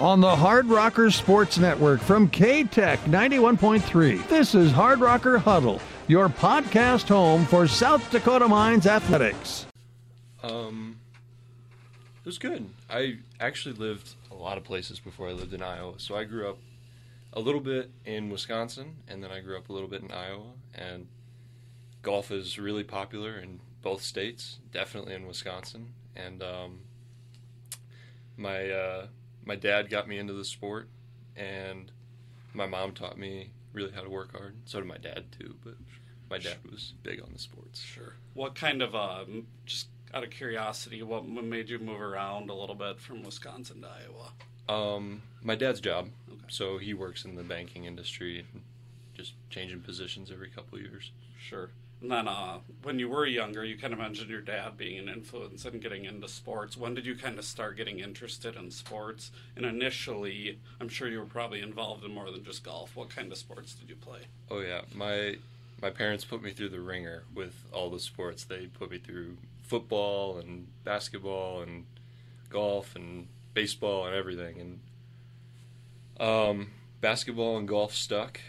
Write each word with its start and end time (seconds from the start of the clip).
on 0.00 0.20
the 0.20 0.34
Hardrocker 0.34 1.12
Sports 1.12 1.58
Network 1.58 2.00
from 2.00 2.30
KTEQ 2.30 2.98
91.3. 2.98 4.28
This 4.28 4.54
is 4.54 4.70
Hardrocker 4.70 5.38
Huddle, 5.38 5.80
your 6.06 6.28
podcast 6.28 7.08
home 7.08 7.44
for 7.44 7.66
South 7.66 8.08
Dakota 8.10 8.46
Mines 8.46 8.86
athletics. 8.86 9.66
Um, 10.42 11.00
it 12.20 12.26
was 12.26 12.38
good. 12.38 12.68
I 12.88 13.18
actually 13.40 13.74
lived 13.74 14.14
a 14.30 14.34
lot 14.34 14.56
of 14.56 14.62
places 14.62 15.00
before 15.00 15.28
I 15.28 15.32
lived 15.32 15.52
in 15.52 15.62
Iowa. 15.62 15.94
So 15.96 16.16
I 16.16 16.22
grew 16.24 16.48
up 16.48 16.58
a 17.32 17.40
little 17.40 17.60
bit 17.60 17.90
in 18.04 18.30
Wisconsin, 18.30 18.96
and 19.08 19.22
then 19.22 19.32
I 19.32 19.40
grew 19.40 19.56
up 19.56 19.68
a 19.68 19.72
little 19.72 19.88
bit 19.88 20.02
in 20.02 20.12
Iowa. 20.12 20.52
And 20.74 21.08
golf 22.02 22.30
is 22.30 22.56
really 22.56 22.84
popular 22.84 23.38
in 23.38 23.58
both 23.82 24.02
states, 24.02 24.58
definitely 24.72 25.14
in 25.14 25.26
Wisconsin. 25.26 25.94
And 26.14 26.40
um, 26.42 26.78
my 28.36 28.70
uh, 28.70 29.06
my 29.48 29.56
dad 29.56 29.88
got 29.88 30.06
me 30.06 30.18
into 30.18 30.34
the 30.34 30.44
sport, 30.44 30.88
and 31.34 31.90
my 32.52 32.66
mom 32.66 32.92
taught 32.92 33.18
me 33.18 33.50
really 33.72 33.90
how 33.90 34.02
to 34.02 34.10
work 34.10 34.32
hard. 34.32 34.54
So 34.66 34.78
did 34.78 34.86
my 34.86 34.98
dad 34.98 35.24
too, 35.36 35.56
but 35.64 35.74
my 36.30 36.36
dad 36.36 36.58
was 36.70 36.92
big 37.02 37.20
on 37.22 37.30
the 37.32 37.38
sports. 37.38 37.80
Sure. 37.80 38.12
What 38.34 38.54
kind 38.54 38.82
of 38.82 38.94
um, 38.94 39.46
just 39.64 39.88
out 40.12 40.22
of 40.22 40.30
curiosity, 40.30 41.02
what 41.02 41.26
made 41.26 41.70
you 41.70 41.78
move 41.78 42.00
around 42.00 42.50
a 42.50 42.54
little 42.54 42.74
bit 42.74 43.00
from 43.00 43.22
Wisconsin 43.22 43.80
to 43.80 43.88
Iowa? 43.88 44.32
Um, 44.68 45.22
my 45.42 45.54
dad's 45.54 45.80
job. 45.80 46.10
Okay. 46.30 46.40
So 46.48 46.76
he 46.76 46.92
works 46.92 47.24
in 47.24 47.34
the 47.34 47.42
banking 47.42 47.86
industry 47.86 48.44
and 48.52 48.62
just 49.14 49.32
changing 49.48 49.80
positions 49.80 50.30
every 50.30 50.50
couple 50.50 50.78
years. 50.78 51.10
Sure. 51.40 51.70
And 52.00 52.10
then 52.10 52.28
uh, 52.28 52.58
when 52.82 52.98
you 52.98 53.08
were 53.08 53.26
younger, 53.26 53.64
you 53.64 53.76
kind 53.76 53.92
of 53.92 53.98
mentioned 53.98 54.30
your 54.30 54.40
dad 54.40 54.76
being 54.76 54.98
an 54.98 55.08
influence 55.08 55.64
and 55.64 55.82
getting 55.82 56.04
into 56.04 56.28
sports. 56.28 56.76
When 56.76 56.94
did 56.94 57.04
you 57.04 57.16
kind 57.16 57.38
of 57.38 57.44
start 57.44 57.76
getting 57.76 57.98
interested 57.98 58.54
in 58.54 58.70
sports? 58.70 59.32
And 59.56 59.66
initially, 59.66 60.60
I'm 60.80 60.88
sure 60.88 61.08
you 61.08 61.18
were 61.18 61.24
probably 61.24 61.60
involved 61.60 62.04
in 62.04 62.12
more 62.12 62.30
than 62.30 62.44
just 62.44 62.62
golf. 62.62 62.94
What 62.94 63.10
kind 63.10 63.32
of 63.32 63.38
sports 63.38 63.74
did 63.74 63.88
you 63.88 63.96
play? 63.96 64.20
Oh 64.48 64.60
yeah, 64.60 64.82
my 64.94 65.36
my 65.82 65.90
parents 65.90 66.24
put 66.24 66.42
me 66.42 66.52
through 66.52 66.70
the 66.70 66.80
ringer 66.80 67.24
with 67.34 67.64
all 67.72 67.90
the 67.90 68.00
sports. 68.00 68.44
They 68.44 68.66
put 68.66 68.90
me 68.90 68.98
through 68.98 69.36
football 69.62 70.38
and 70.38 70.68
basketball 70.84 71.62
and 71.62 71.84
golf 72.48 72.94
and 72.94 73.26
baseball 73.54 74.06
and 74.06 74.14
everything. 74.14 74.80
And 76.18 76.28
um, 76.28 76.70
basketball 77.00 77.58
and 77.58 77.66
golf 77.66 77.94
stuck. 77.94 78.40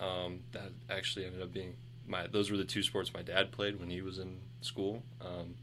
Um, 0.00 0.40
that 0.52 0.70
actually 0.88 1.26
ended 1.26 1.42
up 1.42 1.52
being 1.52 1.74
my. 2.08 2.26
Those 2.26 2.50
were 2.50 2.56
the 2.56 2.64
two 2.64 2.82
sports 2.82 3.12
my 3.12 3.22
dad 3.22 3.52
played 3.52 3.78
when 3.78 3.90
he 3.90 4.02
was 4.02 4.18
in 4.18 4.38
school. 4.60 5.02
Um, 5.20 5.54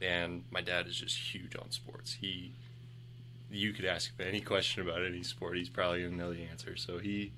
and 0.00 0.44
my 0.50 0.60
dad 0.60 0.86
is 0.86 0.96
just 0.96 1.16
huge 1.16 1.54
on 1.56 1.70
sports. 1.70 2.16
He, 2.20 2.52
you 3.50 3.72
could 3.72 3.84
ask 3.84 4.16
him 4.16 4.26
any 4.26 4.40
question 4.40 4.82
about 4.86 5.04
any 5.04 5.22
sport, 5.22 5.56
he's 5.56 5.68
probably 5.68 6.02
gonna 6.02 6.16
know 6.16 6.32
the 6.32 6.44
answer. 6.44 6.76
So 6.76 6.98
he, 6.98 7.32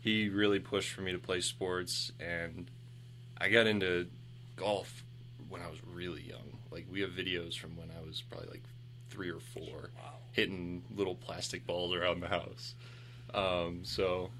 he 0.00 0.28
really 0.28 0.58
pushed 0.58 0.90
for 0.90 1.00
me 1.00 1.12
to 1.12 1.18
play 1.18 1.40
sports, 1.40 2.12
and 2.20 2.66
I 3.38 3.48
got 3.48 3.66
into 3.66 4.06
golf 4.56 5.02
when 5.48 5.62
I 5.62 5.68
was 5.68 5.78
really 5.92 6.22
young. 6.22 6.58
Like 6.70 6.86
we 6.90 7.00
have 7.00 7.10
videos 7.10 7.56
from 7.56 7.76
when 7.76 7.88
I 7.90 8.06
was 8.06 8.22
probably 8.22 8.48
like 8.50 8.62
three 9.08 9.30
or 9.30 9.40
four, 9.40 9.90
wow. 9.96 10.14
hitting 10.32 10.82
little 10.94 11.14
plastic 11.14 11.66
balls 11.66 11.94
around 11.94 12.20
the 12.20 12.28
house. 12.28 12.74
Um, 13.32 13.80
so 13.84 14.30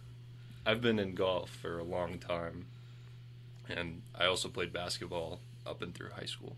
I've 0.67 0.81
been 0.81 0.98
in 0.98 1.15
golf 1.15 1.51
for 1.51 1.79
a 1.79 1.85
long 1.85 2.19
time, 2.19 2.67
and 3.69 4.03
I 4.15 4.27
also 4.27 4.48
played 4.48 4.73
basketball 4.73 5.41
up 5.67 5.83
and 5.83 5.95
through 5.95 6.11
high 6.11 6.27
school. 6.27 6.57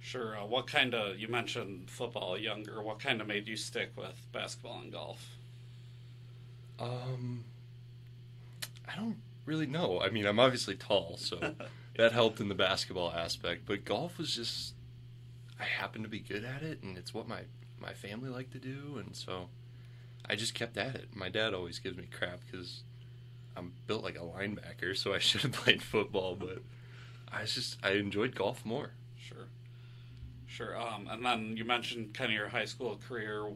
Sure. 0.00 0.38
Uh, 0.38 0.46
what 0.46 0.66
kind 0.66 0.94
of 0.94 1.18
you 1.18 1.28
mentioned 1.28 1.90
football 1.90 2.38
younger? 2.38 2.82
What 2.82 2.98
kind 3.00 3.20
of 3.20 3.26
made 3.26 3.48
you 3.48 3.56
stick 3.56 3.90
with 3.96 4.26
basketball 4.32 4.80
and 4.80 4.92
golf? 4.92 5.36
Um, 6.78 7.44
I 8.88 8.96
don't 8.96 9.18
really 9.44 9.66
know. 9.66 10.00
I 10.00 10.10
mean, 10.10 10.26
I'm 10.26 10.38
obviously 10.38 10.76
tall, 10.76 11.16
so 11.18 11.54
that 11.96 12.12
helped 12.12 12.40
in 12.40 12.48
the 12.48 12.54
basketball 12.54 13.12
aspect. 13.12 13.62
But 13.66 13.84
golf 13.84 14.18
was 14.18 14.34
just 14.34 14.74
I 15.60 15.64
happened 15.64 16.04
to 16.04 16.10
be 16.10 16.20
good 16.20 16.44
at 16.44 16.62
it, 16.62 16.82
and 16.82 16.96
it's 16.96 17.12
what 17.12 17.28
my 17.28 17.42
my 17.80 17.92
family 17.92 18.28
liked 18.28 18.52
to 18.52 18.58
do, 18.58 19.02
and 19.04 19.14
so 19.14 19.48
I 20.24 20.36
just 20.36 20.54
kept 20.54 20.76
at 20.76 20.94
it. 20.94 21.08
My 21.14 21.28
dad 21.28 21.54
always 21.54 21.78
gives 21.78 21.96
me 21.96 22.06
crap 22.10 22.40
because 22.50 22.82
I'm 23.58 23.72
built 23.86 24.04
like 24.04 24.16
a 24.16 24.20
linebacker, 24.20 24.96
so 24.96 25.14
I 25.14 25.18
should 25.18 25.42
have 25.42 25.52
played 25.52 25.82
football, 25.82 26.36
but 26.36 26.62
I 27.32 27.44
just 27.44 27.78
I 27.82 27.92
enjoyed 27.92 28.34
golf 28.34 28.64
more. 28.64 28.92
Sure, 29.16 29.48
sure. 30.46 30.80
Um, 30.80 31.08
and 31.10 31.24
then 31.24 31.56
you 31.56 31.64
mentioned 31.64 32.14
kind 32.14 32.30
of 32.30 32.34
your 32.34 32.48
high 32.48 32.64
school 32.64 32.98
career. 33.08 33.46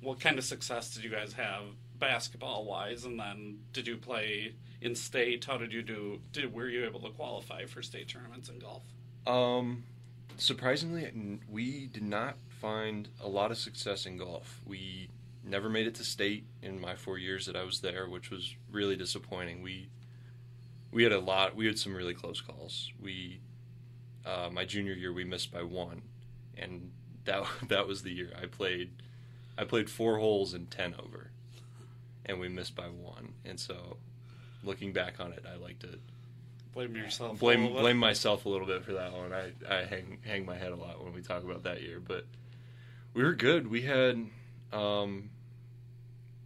What 0.00 0.20
kind 0.20 0.38
of 0.38 0.44
success 0.44 0.92
did 0.94 1.04
you 1.04 1.10
guys 1.10 1.32
have 1.34 1.62
basketball 1.98 2.64
wise? 2.64 3.04
And 3.04 3.18
then 3.18 3.60
did 3.72 3.86
you 3.86 3.96
play 3.96 4.54
in 4.80 4.94
state? 4.94 5.44
How 5.44 5.56
did 5.56 5.72
you 5.72 5.82
do? 5.82 6.20
Did 6.32 6.52
were 6.52 6.68
you 6.68 6.84
able 6.84 7.00
to 7.00 7.10
qualify 7.10 7.66
for 7.66 7.82
state 7.82 8.08
tournaments 8.08 8.48
in 8.48 8.58
golf? 8.58 8.82
Um, 9.26 9.84
surprisingly, 10.36 11.38
we 11.48 11.86
did 11.86 12.02
not 12.02 12.36
find 12.60 13.08
a 13.22 13.28
lot 13.28 13.50
of 13.50 13.58
success 13.58 14.06
in 14.06 14.16
golf. 14.16 14.60
We 14.66 15.08
never 15.44 15.68
made 15.68 15.86
it 15.86 15.94
to 15.96 16.04
state 16.04 16.44
in 16.62 16.80
my 16.80 16.94
four 16.94 17.18
years 17.18 17.46
that 17.46 17.56
I 17.56 17.64
was 17.64 17.80
there, 17.80 18.08
which 18.08 18.30
was 18.30 18.54
really 18.70 18.96
disappointing. 18.96 19.62
We 19.62 19.88
we 20.90 21.02
had 21.02 21.12
a 21.12 21.20
lot. 21.20 21.56
We 21.56 21.66
had 21.66 21.78
some 21.78 21.94
really 21.94 22.14
close 22.14 22.40
calls. 22.40 22.92
We 23.00 23.40
uh, 24.24 24.50
my 24.52 24.64
junior 24.64 24.92
year 24.92 25.12
we 25.12 25.24
missed 25.24 25.52
by 25.52 25.62
one, 25.62 26.02
and 26.56 26.90
that 27.24 27.44
that 27.68 27.86
was 27.86 28.02
the 28.02 28.12
year 28.12 28.30
I 28.40 28.46
played. 28.46 28.90
I 29.58 29.64
played 29.64 29.90
four 29.90 30.18
holes 30.18 30.54
in 30.54 30.66
ten 30.66 30.94
over, 30.98 31.30
and 32.26 32.38
we 32.38 32.48
missed 32.48 32.74
by 32.74 32.86
one. 32.86 33.34
And 33.44 33.58
so 33.58 33.96
looking 34.62 34.92
back 34.92 35.20
on 35.20 35.32
it, 35.32 35.44
I 35.50 35.56
like 35.56 35.78
to 35.80 35.98
blame 36.72 36.94
yourself. 36.94 37.38
Blame 37.38 37.72
blame 37.72 37.98
myself 37.98 38.44
a 38.44 38.48
little 38.48 38.66
bit 38.66 38.84
for 38.84 38.92
that 38.92 39.12
one. 39.12 39.32
I, 39.32 39.52
I 39.68 39.84
hang 39.84 40.18
hang 40.24 40.46
my 40.46 40.56
head 40.56 40.72
a 40.72 40.76
lot 40.76 41.02
when 41.02 41.12
we 41.12 41.22
talk 41.22 41.42
about 41.42 41.64
that 41.64 41.82
year, 41.82 42.00
but 42.00 42.26
we 43.14 43.22
were 43.22 43.34
good. 43.34 43.68
We 43.68 43.82
had 43.82 44.26
um, 44.72 45.30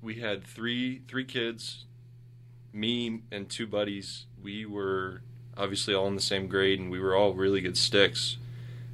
we 0.02 0.16
had 0.16 0.44
three 0.44 1.02
three 1.08 1.24
kids, 1.24 1.84
me 2.72 3.22
and 3.30 3.48
two 3.48 3.66
buddies. 3.66 4.26
We 4.42 4.64
were 4.64 5.22
obviously 5.56 5.94
all 5.94 6.06
in 6.06 6.14
the 6.14 6.22
same 6.22 6.46
grade, 6.46 6.78
and 6.78 6.90
we 6.90 7.00
were 7.00 7.16
all 7.16 7.32
really 7.32 7.60
good 7.60 7.76
sticks. 7.76 8.36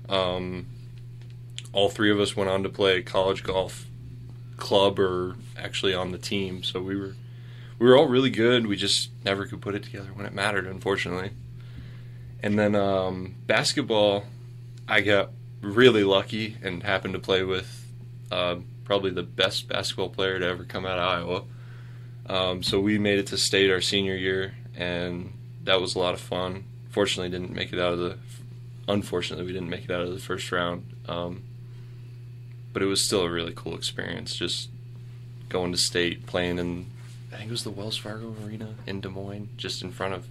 Um, 0.08 0.66
all 1.72 1.88
three 1.88 2.10
of 2.10 2.20
us 2.20 2.36
went 2.36 2.50
on 2.50 2.62
to 2.62 2.68
play 2.68 3.02
college 3.02 3.42
golf 3.42 3.86
club 4.56 4.98
or 4.98 5.36
actually 5.56 5.94
on 5.94 6.12
the 6.12 6.18
team, 6.18 6.62
so 6.62 6.80
we 6.80 6.96
were 6.96 7.14
we 7.78 7.86
were 7.86 7.96
all 7.96 8.06
really 8.06 8.30
good. 8.30 8.66
We 8.66 8.76
just 8.76 9.10
never 9.24 9.46
could 9.46 9.60
put 9.60 9.74
it 9.74 9.82
together 9.82 10.10
when 10.14 10.26
it 10.26 10.32
mattered, 10.32 10.66
unfortunately. 10.66 11.30
And 12.42 12.58
then 12.58 12.74
um, 12.74 13.36
basketball, 13.46 14.24
I 14.88 15.00
got 15.00 15.30
really 15.60 16.04
lucky 16.04 16.56
and 16.62 16.82
happened 16.82 17.14
to 17.14 17.20
play 17.20 17.44
with 17.44 17.84
uh, 18.30 18.56
probably 18.84 19.10
the 19.10 19.22
best 19.22 19.68
basketball 19.68 20.08
player 20.08 20.38
to 20.38 20.46
ever 20.46 20.64
come 20.64 20.84
out 20.86 20.98
of 20.98 21.08
Iowa. 21.08 21.42
Um, 22.28 22.62
so 22.62 22.80
we 22.80 22.98
made 22.98 23.18
it 23.18 23.26
to 23.28 23.38
state 23.38 23.70
our 23.70 23.80
senior 23.80 24.16
year, 24.16 24.54
and 24.76 25.32
that 25.64 25.80
was 25.80 25.94
a 25.94 25.98
lot 25.98 26.14
of 26.14 26.20
fun. 26.20 26.64
Fortunately, 26.90 27.30
didn't 27.30 27.54
make 27.54 27.72
it 27.72 27.78
out 27.78 27.94
of 27.94 27.98
the. 27.98 28.18
Unfortunately, 28.88 29.44
we 29.46 29.52
didn't 29.52 29.70
make 29.70 29.84
it 29.84 29.90
out 29.90 30.02
of 30.02 30.12
the 30.12 30.18
first 30.18 30.50
round. 30.52 30.86
Um, 31.08 31.42
but 32.72 32.82
it 32.82 32.86
was 32.86 33.04
still 33.04 33.22
a 33.22 33.30
really 33.30 33.52
cool 33.54 33.74
experience, 33.74 34.34
just 34.34 34.68
going 35.48 35.72
to 35.72 35.78
state, 35.78 36.26
playing 36.26 36.58
in 36.58 36.86
I 37.32 37.36
think 37.36 37.48
it 37.48 37.52
was 37.52 37.64
the 37.64 37.70
Wells 37.70 37.96
Fargo 37.96 38.34
Arena 38.44 38.74
in 38.86 39.00
Des 39.00 39.08
Moines, 39.08 39.48
just 39.56 39.82
in 39.82 39.90
front 39.90 40.12
of 40.12 40.28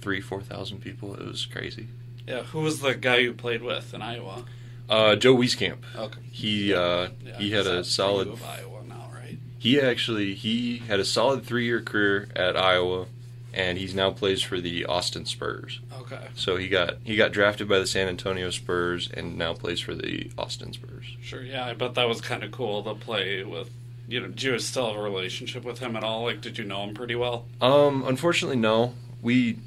three, 0.00 0.20
four 0.20 0.40
thousand 0.40 0.80
people. 0.80 1.14
It 1.14 1.24
was 1.24 1.46
crazy. 1.46 1.88
Yeah, 2.26 2.42
who 2.42 2.60
was 2.60 2.80
the 2.80 2.94
guy 2.94 3.18
you 3.18 3.32
played 3.32 3.62
with 3.62 3.94
in 3.94 4.02
Iowa? 4.02 4.44
Uh, 4.88 5.16
Joe 5.16 5.36
Wieskamp. 5.36 5.78
Okay. 5.96 6.20
He 6.30 6.74
uh, 6.74 7.08
yeah, 7.24 7.38
he 7.38 7.50
had 7.50 7.66
a 7.66 7.84
solid. 7.84 8.28
Of 8.28 8.42
Iowa 8.42 8.82
now, 8.86 9.10
right? 9.14 9.38
He 9.58 9.80
actually 9.80 10.34
he 10.34 10.78
had 10.78 11.00
a 11.00 11.04
solid 11.04 11.44
three 11.44 11.64
year 11.64 11.80
career 11.80 12.28
at 12.34 12.56
Iowa, 12.56 13.06
and 13.52 13.78
he's 13.78 13.94
now 13.94 14.10
plays 14.10 14.42
for 14.42 14.60
the 14.60 14.86
Austin 14.86 15.26
Spurs. 15.26 15.80
Okay. 16.00 16.28
So 16.34 16.56
he 16.56 16.68
got 16.68 16.96
he 17.04 17.16
got 17.16 17.32
drafted 17.32 17.68
by 17.68 17.78
the 17.78 17.86
San 17.86 18.08
Antonio 18.08 18.50
Spurs 18.50 19.10
and 19.12 19.36
now 19.36 19.52
plays 19.54 19.80
for 19.80 19.94
the 19.94 20.30
Austin 20.38 20.72
Spurs. 20.72 21.16
Sure. 21.20 21.42
Yeah, 21.42 21.66
I 21.66 21.74
bet 21.74 21.94
that 21.94 22.08
was 22.08 22.20
kind 22.20 22.42
of 22.42 22.52
cool 22.52 22.82
to 22.84 22.94
play 22.94 23.44
with 23.44 23.70
you 24.08 24.20
know, 24.20 24.28
do 24.28 24.52
you 24.52 24.58
still 24.58 24.86
have 24.88 24.96
a 24.96 25.02
relationship 25.02 25.64
with 25.64 25.78
him 25.78 25.94
at 25.94 26.02
all? 26.02 26.22
Like, 26.22 26.40
did 26.40 26.56
you 26.56 26.64
know 26.64 26.82
him 26.82 26.94
pretty 26.94 27.14
well? 27.14 27.44
Um, 27.60 28.04
unfortunately, 28.06 28.56
no. 28.56 28.94
We, 29.20 29.58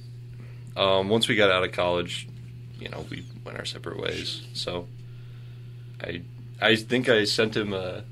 um, 0.75 1.09
once 1.09 1.27
we 1.27 1.35
got 1.35 1.51
out 1.51 1.63
of 1.63 1.71
college, 1.71 2.27
you 2.79 2.89
know, 2.89 3.05
we 3.11 3.23
went 3.45 3.59
our 3.59 3.65
separate 3.65 3.99
ways. 3.99 4.41
So, 4.53 4.87
I, 6.01 6.21
I 6.61 6.75
think 6.75 7.09
I 7.09 7.23
sent 7.25 7.55
him 7.55 7.73
a. 7.73 8.03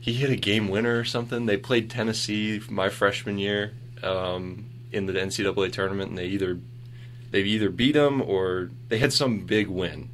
He 0.00 0.14
hit 0.14 0.30
a 0.30 0.36
game 0.36 0.68
winner 0.68 0.98
or 0.98 1.04
something. 1.04 1.46
They 1.46 1.56
played 1.56 1.90
Tennessee 1.90 2.60
my 2.68 2.88
freshman 2.88 3.38
year 3.38 3.72
um, 4.02 4.66
in 4.92 5.06
the 5.06 5.12
NCAA 5.14 5.72
tournament, 5.72 6.10
and 6.10 6.18
they 6.18 6.26
either 6.26 6.58
they 7.30 7.40
either 7.40 7.70
beat 7.70 7.92
them 7.92 8.22
or 8.22 8.70
they 8.88 8.98
had 8.98 9.12
some 9.12 9.40
big 9.40 9.68
win 9.68 10.08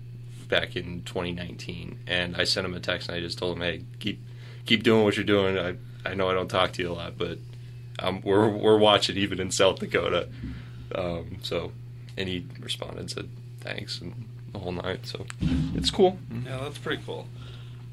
back 0.48 0.76
in 0.76 1.02
2019. 1.02 2.00
And 2.06 2.36
I 2.36 2.44
sent 2.44 2.66
him 2.66 2.74
a 2.74 2.80
text 2.80 3.08
and 3.08 3.16
I 3.16 3.20
just 3.20 3.38
told 3.38 3.56
him, 3.56 3.62
"Hey, 3.62 3.84
keep 3.98 4.20
keep 4.64 4.82
doing 4.82 5.04
what 5.04 5.16
you're 5.16 5.24
doing. 5.24 5.58
I 5.58 5.76
I 6.08 6.14
know 6.14 6.28
I 6.28 6.34
don't 6.34 6.48
talk 6.48 6.72
to 6.74 6.82
you 6.82 6.90
a 6.90 6.94
lot, 6.94 7.18
but 7.18 7.38
um, 7.98 8.20
we're 8.22 8.48
we're 8.48 8.78
watching 8.78 9.16
even 9.16 9.40
in 9.40 9.50
South 9.50 9.78
Dakota. 9.78 10.28
Um, 10.94 11.38
so, 11.42 11.72
and 12.16 12.28
he 12.28 12.46
responded 12.60 13.10
said 13.10 13.28
thanks 13.60 14.00
and 14.00 14.26
the 14.52 14.58
whole 14.58 14.72
night. 14.72 15.06
So 15.06 15.26
it's 15.74 15.90
cool. 15.90 16.18
Yeah, 16.44 16.60
that's 16.62 16.78
pretty 16.78 17.02
cool. 17.04 17.26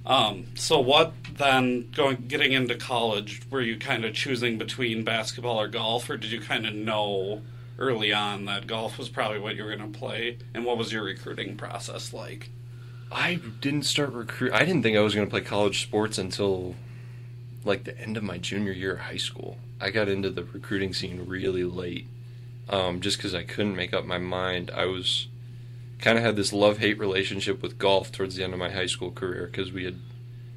Um, 0.05 0.47
so 0.55 0.79
what 0.79 1.13
then 1.37 1.91
going 1.95 2.25
getting 2.27 2.53
into 2.53 2.75
college 2.75 3.41
were 3.49 3.61
you 3.61 3.77
kind 3.77 4.05
of 4.05 4.13
choosing 4.13 4.57
between 4.57 5.03
basketball 5.03 5.59
or 5.59 5.67
golf 5.67 6.09
or 6.09 6.17
did 6.17 6.31
you 6.31 6.41
kind 6.41 6.65
of 6.65 6.73
know 6.73 7.41
early 7.77 8.11
on 8.11 8.45
that 8.45 8.65
golf 8.67 8.97
was 8.97 9.07
probably 9.07 9.39
what 9.39 9.55
you 9.55 9.63
were 9.63 9.75
going 9.75 9.91
to 9.91 9.99
play 9.99 10.37
and 10.53 10.65
what 10.65 10.77
was 10.77 10.91
your 10.91 11.03
recruiting 11.03 11.55
process 11.55 12.13
like? 12.13 12.49
I 13.11 13.39
didn't 13.61 13.83
start 13.83 14.13
recruit. 14.13 14.53
I 14.53 14.65
didn't 14.65 14.83
think 14.83 14.97
I 14.97 15.01
was 15.01 15.15
going 15.15 15.27
to 15.27 15.31
play 15.31 15.41
college 15.41 15.81
sports 15.83 16.17
until 16.17 16.75
like 17.65 17.83
the 17.83 17.97
end 17.99 18.17
of 18.17 18.23
my 18.23 18.37
junior 18.37 18.71
year 18.71 18.93
of 18.93 18.99
high 18.99 19.17
school. 19.17 19.57
I 19.81 19.89
got 19.89 20.09
into 20.09 20.29
the 20.29 20.43
recruiting 20.43 20.93
scene 20.93 21.25
really 21.27 21.63
late, 21.63 22.07
um, 22.67 23.01
just 23.01 23.17
because 23.17 23.33
I 23.33 23.43
couldn't 23.43 23.75
make 23.75 23.93
up 23.93 24.05
my 24.05 24.17
mind. 24.17 24.71
I 24.71 24.85
was 24.85 25.27
kind 25.99 26.17
of 26.17 26.23
had 26.23 26.35
this 26.35 26.53
love 26.53 26.77
hate 26.77 26.97
relationship 26.97 27.61
with 27.61 27.77
golf 27.77 28.11
towards 28.11 28.35
the 28.35 28.43
end 28.43 28.53
of 28.53 28.59
my 28.59 28.69
high 28.69 28.85
school 28.85 29.11
career 29.11 29.47
because 29.47 29.71
we 29.71 29.83
had 29.85 29.99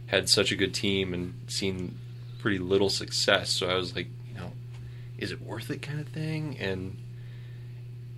had 0.06 0.29
such 0.29 0.53
a 0.53 0.56
good 0.56 0.75
team 0.75 1.15
and 1.15 1.35
seen 1.49 1.99
pretty 2.39 2.59
little 2.59 2.91
success. 2.91 3.50
So 3.50 3.69
I 3.69 3.75
was 3.75 3.94
like, 3.94 4.09
you 4.29 4.35
know, 4.35 4.53
is 5.19 5.33
it 5.33 5.41
worth 5.41 5.71
it 5.71 5.83
kind 5.83 6.00
of 6.00 6.09
thing? 6.09 6.56
And 6.59 6.99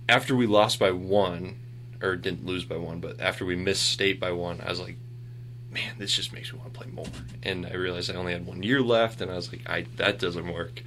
after 0.09 0.35
we 0.35 0.45
lost 0.45 0.79
by 0.79 0.91
one, 0.91 1.59
or 2.01 2.15
didn't 2.15 2.45
lose 2.45 2.65
by 2.65 2.77
one, 2.77 2.99
but 2.99 3.19
after 3.19 3.45
we 3.45 3.55
missed 3.55 3.89
state 3.89 4.19
by 4.19 4.31
one, 4.31 4.61
I 4.61 4.69
was 4.69 4.79
like, 4.79 4.97
man, 5.71 5.95
this 5.97 6.13
just 6.13 6.33
makes 6.33 6.51
me 6.51 6.59
want 6.59 6.73
to 6.73 6.79
play 6.79 6.91
more. 6.91 7.07
And 7.43 7.65
I 7.65 7.73
realized 7.73 8.11
I 8.11 8.15
only 8.15 8.33
had 8.33 8.45
one 8.45 8.63
year 8.63 8.81
left, 8.81 9.21
and 9.21 9.31
I 9.31 9.35
was 9.35 9.51
like, 9.51 9.67
I 9.67 9.85
that 9.95 10.19
doesn't 10.19 10.51
work. 10.51 10.83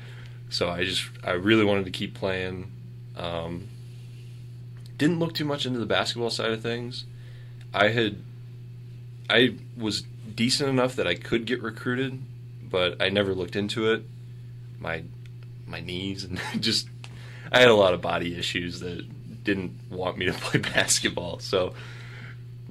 So 0.50 0.68
I 0.68 0.84
just 0.84 1.08
I 1.24 1.32
really 1.32 1.64
wanted 1.64 1.84
to 1.86 1.90
keep 1.90 2.14
playing. 2.14 2.70
Um, 3.16 3.68
didn't 4.98 5.20
look 5.20 5.32
too 5.32 5.44
much 5.44 5.64
into 5.64 5.78
the 5.78 5.86
basketball 5.86 6.30
side 6.30 6.50
of 6.50 6.60
things. 6.60 7.04
I 7.72 7.88
had 7.88 8.16
I 9.30 9.54
was 9.76 10.02
decent 10.34 10.68
enough 10.68 10.96
that 10.96 11.06
I 11.06 11.14
could 11.14 11.44
get 11.46 11.62
recruited, 11.62 12.20
but 12.62 13.00
I 13.00 13.08
never 13.08 13.34
looked 13.34 13.56
into 13.56 13.90
it. 13.90 14.04
My 14.78 15.04
my 15.66 15.80
knees 15.80 16.24
and 16.24 16.40
just 16.60 16.88
I 17.50 17.60
had 17.60 17.68
a 17.68 17.74
lot 17.74 17.94
of 17.94 18.02
body 18.02 18.36
issues 18.36 18.80
that 18.80 19.06
didn't 19.44 19.72
want 19.90 20.18
me 20.18 20.26
to 20.26 20.32
play 20.34 20.60
basketball. 20.60 21.38
So 21.38 21.74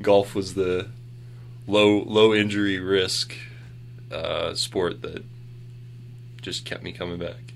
golf 0.02 0.36
was 0.36 0.54
the 0.54 0.90
low 1.66 2.04
low 2.04 2.34
injury 2.34 2.80
risk 2.80 3.36
uh, 4.12 4.54
sport 4.54 5.02
that 5.02 5.24
just 6.42 6.66
kept 6.66 6.84
me 6.84 6.92
coming 6.92 7.18
back. 7.18 7.54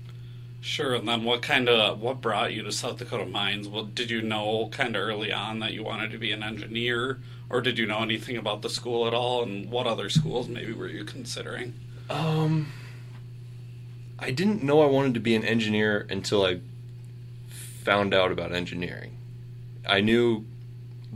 Sure, 0.64 0.94
and 0.94 1.08
then 1.08 1.24
what 1.24 1.42
kind 1.42 1.68
of 1.68 2.00
what 2.00 2.20
brought 2.20 2.52
you 2.52 2.62
to 2.62 2.70
South 2.70 2.96
Dakota 2.96 3.26
Mines? 3.26 3.66
Well, 3.66 3.82
did 3.82 4.12
you 4.12 4.22
know 4.22 4.68
kind 4.70 4.94
of 4.94 5.02
early 5.02 5.32
on 5.32 5.58
that 5.58 5.72
you 5.72 5.82
wanted 5.82 6.12
to 6.12 6.18
be 6.18 6.30
an 6.30 6.44
engineer, 6.44 7.18
or 7.50 7.60
did 7.60 7.78
you 7.78 7.84
know 7.84 7.98
anything 7.98 8.36
about 8.36 8.62
the 8.62 8.70
school 8.70 9.08
at 9.08 9.12
all? 9.12 9.42
And 9.42 9.68
what 9.72 9.88
other 9.88 10.08
schools 10.08 10.46
maybe 10.48 10.72
were 10.72 10.86
you 10.86 11.04
considering? 11.04 11.74
Um, 12.08 12.68
I 14.20 14.30
didn't 14.30 14.62
know 14.62 14.82
I 14.82 14.86
wanted 14.86 15.14
to 15.14 15.20
be 15.20 15.34
an 15.34 15.42
engineer 15.42 16.06
until 16.08 16.44
I 16.44 16.60
found 17.48 18.14
out 18.14 18.30
about 18.30 18.52
engineering. 18.52 19.16
I 19.84 20.00
knew 20.00 20.44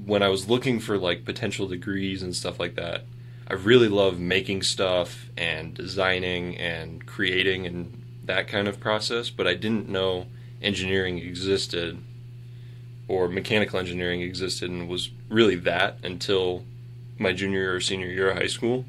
when 0.05 0.25
I 0.25 0.29
was 0.29 0.49
looking 0.49 0.81
for 0.81 0.99
like 0.99 1.25
potential 1.25 1.69
degrees 1.69 2.21
and 2.21 2.35
stuff 2.35 2.59
like 2.59 2.75
that, 2.75 3.05
I 3.47 3.55
really 3.55 3.87
love 3.87 4.19
making 4.19 4.63
stuff 4.63 5.27
and 5.37 5.73
designing 5.73 6.57
and 6.57 7.07
creating 7.07 7.65
and 7.65 8.03
that 8.27 8.49
kind 8.49 8.69
of 8.69 8.81
process, 8.81 9.31
but 9.31 9.47
I 9.47 9.55
didn't 9.55 9.89
know 9.89 10.27
engineering 10.63 11.19
existed 11.19 12.03
or 13.09 13.29
mechanical 13.29 13.79
engineering 13.79 14.21
existed 14.21 14.71
and 14.71 14.89
was 14.89 15.11
really 15.29 15.55
that 15.57 15.99
until 16.03 16.65
my 17.19 17.33
junior 17.33 17.75
or 17.75 17.81
senior 17.81 18.09
year 18.09 18.31
of 18.31 18.37
high 18.37 18.47
school. 18.47 18.85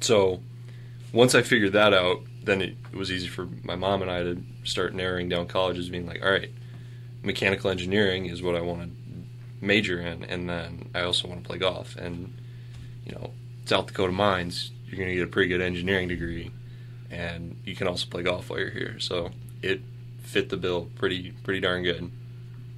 So 0.00 0.40
once 1.12 1.34
I 1.34 1.42
figured 1.42 1.72
that 1.72 1.94
out, 1.94 2.20
then 2.42 2.60
it, 2.60 2.76
it 2.92 2.96
was 2.96 3.10
easy 3.10 3.28
for 3.28 3.48
my 3.62 3.74
mom 3.74 4.02
and 4.02 4.10
I 4.10 4.22
to 4.22 4.42
start 4.64 4.94
narrowing 4.94 5.28
down 5.28 5.46
colleges, 5.46 5.88
being 5.88 6.06
like, 6.06 6.22
all 6.22 6.30
right, 6.30 6.50
mechanical 7.22 7.70
engineering 7.70 8.26
is 8.26 8.42
what 8.42 8.54
I 8.54 8.60
want 8.60 8.82
to 8.82 8.90
major 9.64 10.00
in, 10.00 10.24
and 10.24 10.48
then 10.48 10.90
I 10.94 11.02
also 11.02 11.26
want 11.26 11.42
to 11.42 11.48
play 11.48 11.58
golf. 11.58 11.96
And 11.96 12.34
you 13.06 13.12
know, 13.12 13.30
South 13.64 13.86
Dakota 13.86 14.12
Mines, 14.12 14.70
you're 14.86 14.98
going 14.98 15.08
to 15.08 15.14
get 15.14 15.24
a 15.24 15.30
pretty 15.30 15.48
good 15.48 15.60
engineering 15.60 16.08
degree, 16.08 16.50
and 17.14 17.56
you 17.64 17.76
can 17.76 17.86
also 17.86 18.06
play 18.08 18.22
golf 18.22 18.50
while 18.50 18.58
you're 18.58 18.70
here. 18.70 18.98
So 18.98 19.30
it 19.62 19.80
fit 20.22 20.48
the 20.48 20.56
bill 20.56 20.88
pretty 20.96 21.32
pretty 21.44 21.60
darn 21.60 21.82
good. 21.82 22.10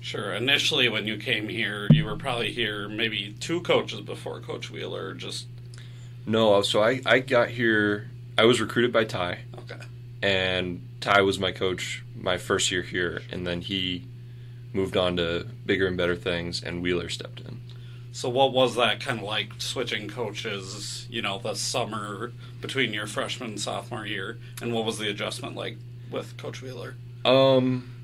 Sure. 0.01 0.35
Initially, 0.35 0.89
when 0.89 1.07
you 1.07 1.17
came 1.17 1.49
here, 1.49 1.89
you 1.91 2.05
were 2.05 2.17
probably 2.17 2.53
here 2.53 2.89
maybe 2.89 3.35
two 3.41 3.61
coaches 3.63 4.01
before 4.03 4.41
Coach 4.41 4.71
Wheeler. 4.71 5.15
Just 5.15 5.47
no. 6.27 6.61
So 6.63 6.83
I 6.83 7.01
I 7.07 7.21
got 7.21 7.49
here. 7.49 8.11
I 8.39 8.45
was 8.45 8.61
recruited 8.61 8.93
by 8.93 9.05
Ty. 9.05 9.41
Okay. 9.59 9.81
And 10.23 10.87
Ty 11.01 11.23
was 11.23 11.39
my 11.39 11.53
coach 11.53 12.05
my 12.15 12.37
first 12.37 12.71
year 12.71 12.83
here, 12.83 13.23
and 13.33 13.47
then 13.47 13.63
he 13.63 14.07
moved 14.73 14.97
on 14.97 15.17
to 15.17 15.47
bigger 15.65 15.87
and 15.87 15.97
better 15.97 16.17
things, 16.17 16.63
and 16.63 16.83
Wheeler 16.83 17.09
stepped 17.09 17.41
in. 17.41 17.61
So, 18.17 18.31
what 18.31 18.55
was 18.55 18.77
that 18.77 19.01
kind 19.01 19.19
of 19.19 19.27
like 19.27 19.53
switching 19.59 20.09
coaches? 20.09 21.07
You 21.11 21.21
know, 21.21 21.39
the 21.39 21.53
summer 21.53 22.33
between 22.63 22.95
your 22.95 23.07
freshman 23.07 23.51
and 23.51 23.61
sophomore 23.61 24.07
year, 24.07 24.39
and 24.63 24.73
what 24.73 24.87
was 24.87 24.97
the 24.97 25.11
adjustment 25.11 25.55
like 25.55 25.77
with 26.11 26.39
Coach 26.39 26.63
Wheeler? 26.63 26.95
Um, 27.27 27.95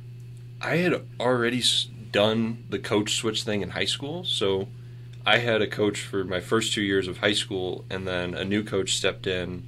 I 0.60 0.76
had 0.76 1.02
already 1.18 1.62
done 2.10 2.64
the 2.68 2.78
coach 2.78 3.14
switch 3.14 3.44
thing 3.44 3.62
in 3.62 3.70
high 3.70 3.86
school, 3.86 4.22
so 4.22 4.68
I 5.24 5.38
had 5.38 5.62
a 5.62 5.66
coach 5.66 6.02
for 6.02 6.24
my 6.24 6.40
first 6.40 6.74
two 6.74 6.82
years 6.82 7.08
of 7.08 7.16
high 7.16 7.32
school, 7.32 7.86
and 7.88 8.06
then 8.06 8.34
a 8.34 8.44
new 8.44 8.62
coach 8.62 8.94
stepped 8.94 9.26
in 9.26 9.66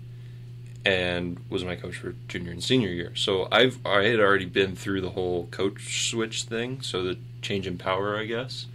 and 0.85 1.43
was 1.49 1.65
my 1.65 1.75
coach 1.75 1.97
for 1.97 2.17
junior 2.29 2.53
and 2.53 2.63
senior 2.63 2.91
year. 2.91 3.17
So 3.17 3.49
I've 3.51 3.79
I 3.87 4.03
had 4.09 4.21
already 4.21 4.45
been 4.45 4.77
through 4.77 5.01
the 5.01 5.13
whole 5.13 5.47
coach 5.47 6.11
switch 6.11 6.43
thing, 6.43 6.83
so 6.83 7.03
the 7.03 7.17
change 7.41 7.67
in 7.67 7.79
power, 7.79 8.19
I 8.19 8.27
guess. 8.27 8.67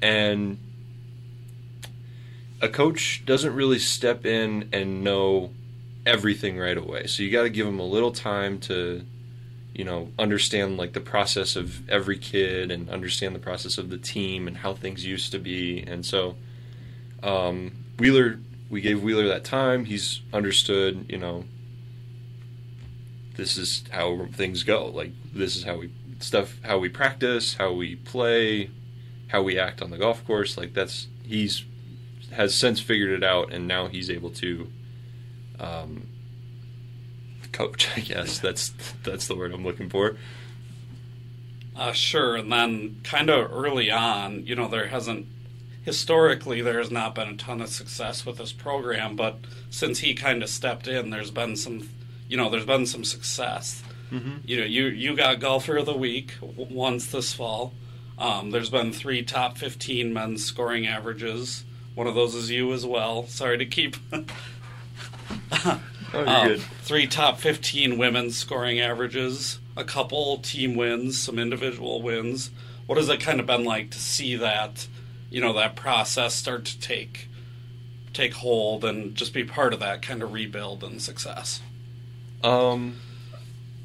And 0.00 0.58
a 2.62 2.68
coach 2.68 3.24
doesn't 3.26 3.54
really 3.54 3.80
step 3.80 4.24
in 4.24 4.68
and 4.72 5.02
know 5.02 5.50
everything 6.06 6.58
right 6.58 6.78
away. 6.78 7.06
So 7.08 7.22
you 7.22 7.30
got 7.30 7.42
to 7.42 7.50
give 7.50 7.66
them 7.66 7.80
a 7.80 7.86
little 7.86 8.12
time 8.12 8.58
to 8.60 9.04
you 9.74 9.84
know 9.84 10.10
understand 10.18 10.76
like 10.76 10.92
the 10.92 11.00
process 11.00 11.56
of 11.56 11.88
every 11.90 12.18
kid 12.18 12.70
and 12.70 12.88
understand 12.88 13.34
the 13.34 13.40
process 13.40 13.78
of 13.78 13.90
the 13.90 13.98
team 13.98 14.46
and 14.46 14.56
how 14.58 14.74
things 14.74 15.04
used 15.04 15.32
to 15.32 15.38
be. 15.38 15.82
And 15.82 16.06
so 16.06 16.36
um, 17.22 17.72
Wheeler 17.98 18.38
we 18.70 18.80
gave 18.80 19.02
Wheeler 19.02 19.28
that 19.28 19.44
time. 19.44 19.84
He's 19.84 20.22
understood, 20.32 21.04
you 21.08 21.18
know, 21.18 21.44
this 23.36 23.58
is 23.58 23.84
how 23.90 24.26
things 24.32 24.62
go. 24.62 24.86
Like 24.86 25.10
this 25.34 25.56
is 25.56 25.64
how 25.64 25.78
we 25.78 25.90
stuff, 26.20 26.58
how 26.62 26.78
we 26.78 26.88
practice, 26.88 27.54
how 27.54 27.72
we 27.72 27.96
play, 27.96 28.70
how 29.28 29.42
we 29.42 29.58
act 29.58 29.82
on 29.82 29.90
the 29.90 29.98
golf 29.98 30.24
course. 30.24 30.56
Like 30.56 30.74
that's 30.74 31.08
he's 31.24 31.64
has 32.32 32.54
since 32.54 32.80
figured 32.80 33.10
it 33.10 33.24
out, 33.24 33.52
and 33.52 33.68
now 33.68 33.88
he's 33.88 34.10
able 34.10 34.30
to 34.30 34.68
um, 35.60 36.08
coach. 37.52 37.88
I 37.96 38.00
guess 38.00 38.38
that's 38.38 38.72
that's 39.02 39.26
the 39.26 39.36
word 39.36 39.52
I'm 39.52 39.64
looking 39.64 39.88
for. 39.88 40.16
Uh, 41.74 41.92
sure, 41.92 42.36
and 42.36 42.52
then 42.52 43.00
kind 43.02 43.30
of 43.30 43.50
early 43.50 43.90
on, 43.90 44.46
you 44.46 44.54
know, 44.54 44.68
there 44.68 44.88
hasn't 44.88 45.26
historically 45.82 46.60
there 46.60 46.78
has 46.78 46.90
not 46.90 47.14
been 47.14 47.28
a 47.28 47.36
ton 47.36 47.60
of 47.60 47.68
success 47.68 48.24
with 48.24 48.38
this 48.38 48.52
program, 48.52 49.16
but 49.16 49.38
since 49.70 50.00
he 50.00 50.14
kind 50.14 50.42
of 50.42 50.48
stepped 50.48 50.86
in, 50.86 51.10
there's 51.10 51.30
been 51.30 51.56
some, 51.56 51.88
you 52.28 52.36
know, 52.36 52.50
there's 52.50 52.66
been 52.66 52.86
some 52.86 53.04
success. 53.04 53.82
Mm-hmm. 54.10 54.36
You 54.44 54.58
know, 54.58 54.64
you 54.64 54.86
you 54.86 55.16
got 55.16 55.40
golfer 55.40 55.76
of 55.78 55.86
the 55.86 55.96
week 55.96 56.34
once 56.40 57.06
this 57.06 57.32
fall. 57.32 57.72
Um, 58.18 58.50
there's 58.50 58.70
been 58.70 58.92
three 58.92 59.22
top 59.22 59.56
15 59.56 60.12
men's 60.12 60.44
scoring 60.44 60.86
averages. 60.86 61.64
One 61.94 62.06
of 62.06 62.14
those 62.14 62.34
is 62.34 62.50
you 62.50 62.72
as 62.72 62.86
well. 62.86 63.26
Sorry 63.26 63.58
to 63.58 63.66
keep. 63.66 63.96
oh, 65.52 65.80
um, 66.14 66.56
three 66.82 67.06
top 67.06 67.38
15 67.38 67.98
women's 67.98 68.36
scoring 68.36 68.80
averages, 68.80 69.58
a 69.76 69.84
couple 69.84 70.38
team 70.38 70.74
wins, 70.74 71.20
some 71.20 71.38
individual 71.38 72.00
wins. 72.02 72.50
What 72.86 72.98
has 72.98 73.08
it 73.08 73.20
kind 73.20 73.40
of 73.40 73.46
been 73.46 73.64
like 73.64 73.90
to 73.90 73.98
see 73.98 74.36
that 74.36 74.86
you 75.30 75.40
know 75.40 75.52
that 75.54 75.76
process 75.76 76.34
start 76.34 76.64
to 76.66 76.80
take 76.80 77.28
take 78.12 78.34
hold 78.34 78.84
and 78.84 79.14
just 79.14 79.32
be 79.32 79.44
part 79.44 79.72
of 79.72 79.80
that 79.80 80.02
kind 80.02 80.22
of 80.22 80.32
rebuild 80.32 80.82
and 80.84 81.00
success? 81.00 81.62
Um, 82.42 82.96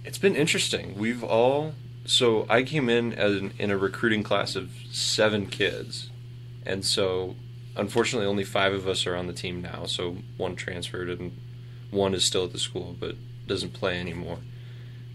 it's 0.03 0.17
been 0.17 0.35
interesting. 0.35 0.97
We've 0.97 1.23
all 1.23 1.73
so 2.05 2.45
I 2.49 2.63
came 2.63 2.89
in 2.89 3.13
as 3.13 3.35
an, 3.35 3.53
in 3.59 3.69
a 3.69 3.77
recruiting 3.77 4.23
class 4.23 4.55
of 4.55 4.71
seven 4.91 5.47
kids, 5.47 6.09
and 6.65 6.85
so 6.85 7.35
unfortunately, 7.77 8.27
only 8.27 8.43
five 8.43 8.73
of 8.73 8.87
us 8.87 9.05
are 9.07 9.15
on 9.15 9.27
the 9.27 9.33
team 9.33 9.61
now. 9.61 9.85
So 9.85 10.17
one 10.35 10.55
transferred 10.55 11.09
and 11.09 11.37
one 11.91 12.13
is 12.13 12.25
still 12.25 12.45
at 12.45 12.51
the 12.51 12.59
school, 12.59 12.95
but 12.99 13.15
doesn't 13.47 13.73
play 13.73 13.99
anymore. 13.99 14.39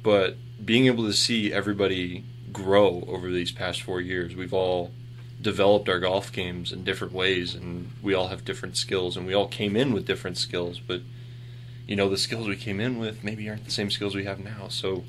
But 0.02 0.36
being 0.64 0.86
able 0.86 1.04
to 1.04 1.12
see 1.12 1.52
everybody 1.52 2.24
grow 2.52 3.04
over 3.06 3.30
these 3.30 3.52
past 3.52 3.82
four 3.82 4.00
years, 4.00 4.34
we've 4.34 4.54
all 4.54 4.92
developed 5.40 5.88
our 5.88 5.98
golf 5.98 6.32
games 6.32 6.72
in 6.72 6.84
different 6.84 7.12
ways, 7.12 7.54
and 7.54 7.92
we 8.02 8.14
all 8.14 8.28
have 8.28 8.44
different 8.44 8.76
skills, 8.76 9.16
and 9.16 9.26
we 9.26 9.34
all 9.34 9.48
came 9.48 9.76
in 9.76 9.92
with 9.92 10.06
different 10.06 10.38
skills, 10.38 10.78
but 10.78 11.00
you 11.86 11.96
know 11.96 12.08
the 12.08 12.16
skills 12.16 12.46
we 12.46 12.56
came 12.56 12.80
in 12.80 12.98
with 12.98 13.24
maybe 13.24 13.48
aren't 13.48 13.64
the 13.64 13.70
same 13.70 13.90
skills 13.90 14.14
we 14.14 14.24
have 14.24 14.38
now. 14.38 14.68
So 14.68 15.04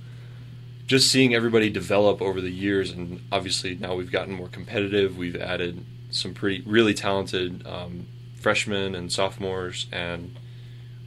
just 0.86 1.12
seeing 1.12 1.34
everybody 1.34 1.70
develop 1.70 2.22
over 2.22 2.42
the 2.42 2.52
years, 2.52 2.92
and 2.92 3.22
obviously 3.32 3.76
now 3.76 3.96
we've 3.96 4.12
gotten 4.12 4.34
more 4.34 4.50
competitive. 4.50 5.18
We've 5.18 5.36
added 5.36 5.86
some 6.10 6.34
pretty 6.34 6.62
really 6.66 6.94
talented 6.94 7.66
um, 7.66 8.08
freshmen 8.36 8.96
and 8.96 9.12
sophomores, 9.12 9.88
and 9.92 10.38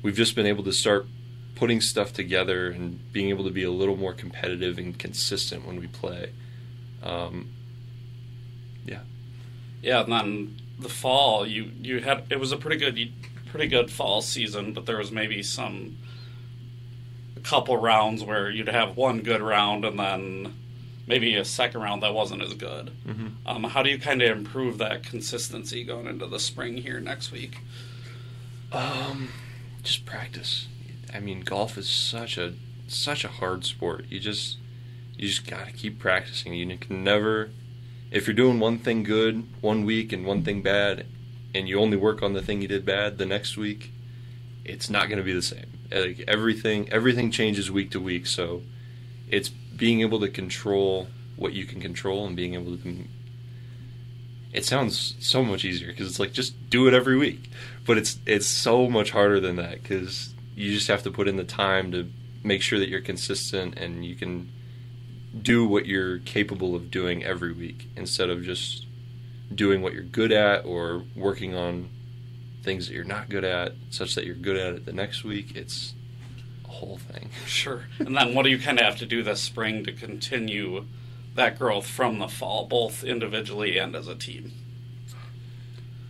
we've 0.02 0.16
just 0.16 0.35
been 0.35 0.47
able 0.47 0.64
to 0.64 0.73
start 0.73 1.06
putting 1.54 1.80
stuff 1.80 2.12
together 2.12 2.68
and 2.68 3.12
being 3.12 3.28
able 3.30 3.45
to 3.45 3.50
be 3.50 3.62
a 3.62 3.71
little 3.71 3.97
more 3.97 4.12
competitive 4.12 4.78
and 4.78 4.99
consistent 4.99 5.66
when 5.66 5.80
we 5.80 5.87
play. 5.87 6.33
Um, 7.02 7.50
yeah. 8.85 9.00
Yeah, 9.83 10.02
and 10.02 10.12
then 10.12 10.61
the 10.78 10.88
fall, 10.88 11.47
you 11.47 11.71
you 11.80 12.00
had 12.00 12.25
it 12.30 12.40
was 12.40 12.52
a 12.52 12.56
pretty 12.56 12.76
good 12.76 13.12
pretty 13.47 13.68
good 13.68 13.90
fall 13.90 14.21
season, 14.23 14.73
but 14.73 14.87
there 14.87 14.99
was 14.99 15.11
maybe 15.11 15.42
some 15.42 15.97
couple 17.46 17.76
rounds 17.76 18.24
where 18.24 18.50
you'd 18.50 18.68
have 18.68 18.96
one 18.96 19.20
good 19.20 19.40
round 19.40 19.84
and 19.84 19.98
then 19.98 20.54
maybe 21.06 21.36
a 21.36 21.44
second 21.44 21.80
round 21.80 22.02
that 22.02 22.12
wasn't 22.12 22.42
as 22.42 22.54
good. 22.54 22.90
Mm-hmm. 23.06 23.26
Um, 23.46 23.64
how 23.64 23.82
do 23.84 23.90
you 23.90 23.98
kind 23.98 24.20
of 24.20 24.36
improve 24.36 24.78
that 24.78 25.04
consistency 25.04 25.84
going 25.84 26.08
into 26.08 26.26
the 26.26 26.40
spring 26.40 26.78
here 26.78 26.98
next 26.98 27.30
week? 27.30 27.58
Um, 28.72 29.28
just 29.84 30.04
practice. 30.04 30.66
I 31.14 31.20
mean, 31.20 31.42
golf 31.42 31.78
is 31.78 31.88
such 31.88 32.36
a 32.36 32.54
such 32.88 33.24
a 33.24 33.28
hard 33.28 33.64
sport. 33.64 34.06
You 34.08 34.18
just 34.18 34.58
you 35.16 35.28
just 35.28 35.46
got 35.46 35.66
to 35.66 35.72
keep 35.72 36.00
practicing. 36.00 36.52
You 36.52 36.76
can 36.76 37.04
never 37.04 37.50
if 38.10 38.26
you're 38.26 38.34
doing 38.34 38.58
one 38.58 38.78
thing 38.78 39.04
good 39.04 39.46
one 39.60 39.84
week 39.84 40.12
and 40.12 40.26
one 40.26 40.42
thing 40.42 40.62
bad 40.62 41.06
and 41.54 41.68
you 41.68 41.78
only 41.78 41.96
work 41.96 42.22
on 42.22 42.32
the 42.32 42.42
thing 42.42 42.60
you 42.60 42.68
did 42.68 42.84
bad 42.84 43.18
the 43.18 43.24
next 43.24 43.56
week, 43.56 43.92
it's 44.68 44.90
not 44.90 45.08
going 45.08 45.18
to 45.18 45.25
be 45.25 45.32
the 45.32 45.42
same. 45.42 45.78
Like 45.90 46.25
everything 46.26 46.92
everything 46.92 47.30
changes 47.30 47.70
week 47.70 47.90
to 47.92 48.00
week, 48.00 48.26
so 48.26 48.62
it's 49.28 49.49
being 49.49 50.00
able 50.00 50.20
to 50.20 50.28
control 50.28 51.08
what 51.37 51.52
you 51.52 51.64
can 51.64 51.80
control 51.80 52.26
and 52.26 52.35
being 52.35 52.54
able 52.54 52.76
to 52.76 53.04
it 54.52 54.64
sounds 54.64 55.14
so 55.20 55.44
much 55.44 55.64
easier 55.64 55.88
because 55.88 56.08
it's 56.08 56.18
like 56.18 56.32
just 56.32 56.70
do 56.70 56.88
it 56.88 56.94
every 56.94 57.16
week 57.16 57.50
but 57.85 57.99
it's 57.99 58.18
it's 58.25 58.46
so 58.46 58.88
much 58.88 59.11
harder 59.11 59.38
than 59.38 59.56
that 59.56 59.82
because 59.82 60.35
you 60.54 60.73
just 60.73 60.88
have 60.88 61.02
to 61.02 61.11
put 61.11 61.28
in 61.28 61.37
the 61.37 61.44
time 61.44 61.92
to 61.92 62.11
make 62.42 62.62
sure 62.62 62.78
that 62.78 62.88
you're 62.88 63.02
consistent 63.02 63.76
and 63.78 64.04
you 64.04 64.14
can 64.14 64.50
do 65.42 65.66
what 65.66 65.85
you're 65.85 66.18
capable 66.20 66.75
of 66.75 66.90
doing 66.90 67.23
every 67.23 67.52
week 67.52 67.88
instead 67.96 68.30
of 68.30 68.42
just 68.42 68.87
doing 69.54 69.82
what 69.82 69.92
you're 69.92 70.02
good 70.02 70.32
at 70.32 70.64
or 70.64 71.04
working 71.14 71.54
on 71.54 71.90
things 72.66 72.88
that 72.88 72.94
you're 72.94 73.04
not 73.04 73.30
good 73.30 73.44
at 73.44 73.73
such 73.88 74.14
that 74.14 74.26
you're 74.26 74.35
good 74.35 74.56
at 74.56 74.75
it 74.75 74.85
the 74.85 74.92
next 74.92 75.25
week 75.25 75.56
it's 75.56 75.94
a 76.66 76.68
whole 76.68 76.99
thing 76.99 77.30
Sure. 77.46 77.85
And 77.99 78.16
then 78.16 78.35
what 78.35 78.42
do 78.42 78.50
you 78.50 78.58
kind 78.58 78.78
of 78.78 78.85
have 78.85 78.99
to 78.99 79.06
do 79.06 79.23
this 79.23 79.40
spring 79.40 79.85
to 79.85 79.92
continue 79.92 80.85
that 81.35 81.58
growth 81.58 81.87
from 81.87 82.18
the 82.18 82.28
fall, 82.28 82.66
both 82.66 83.04
individually 83.04 83.78
and 83.78 83.94
as 83.94 84.08
a 84.08 84.14
team? 84.14 84.52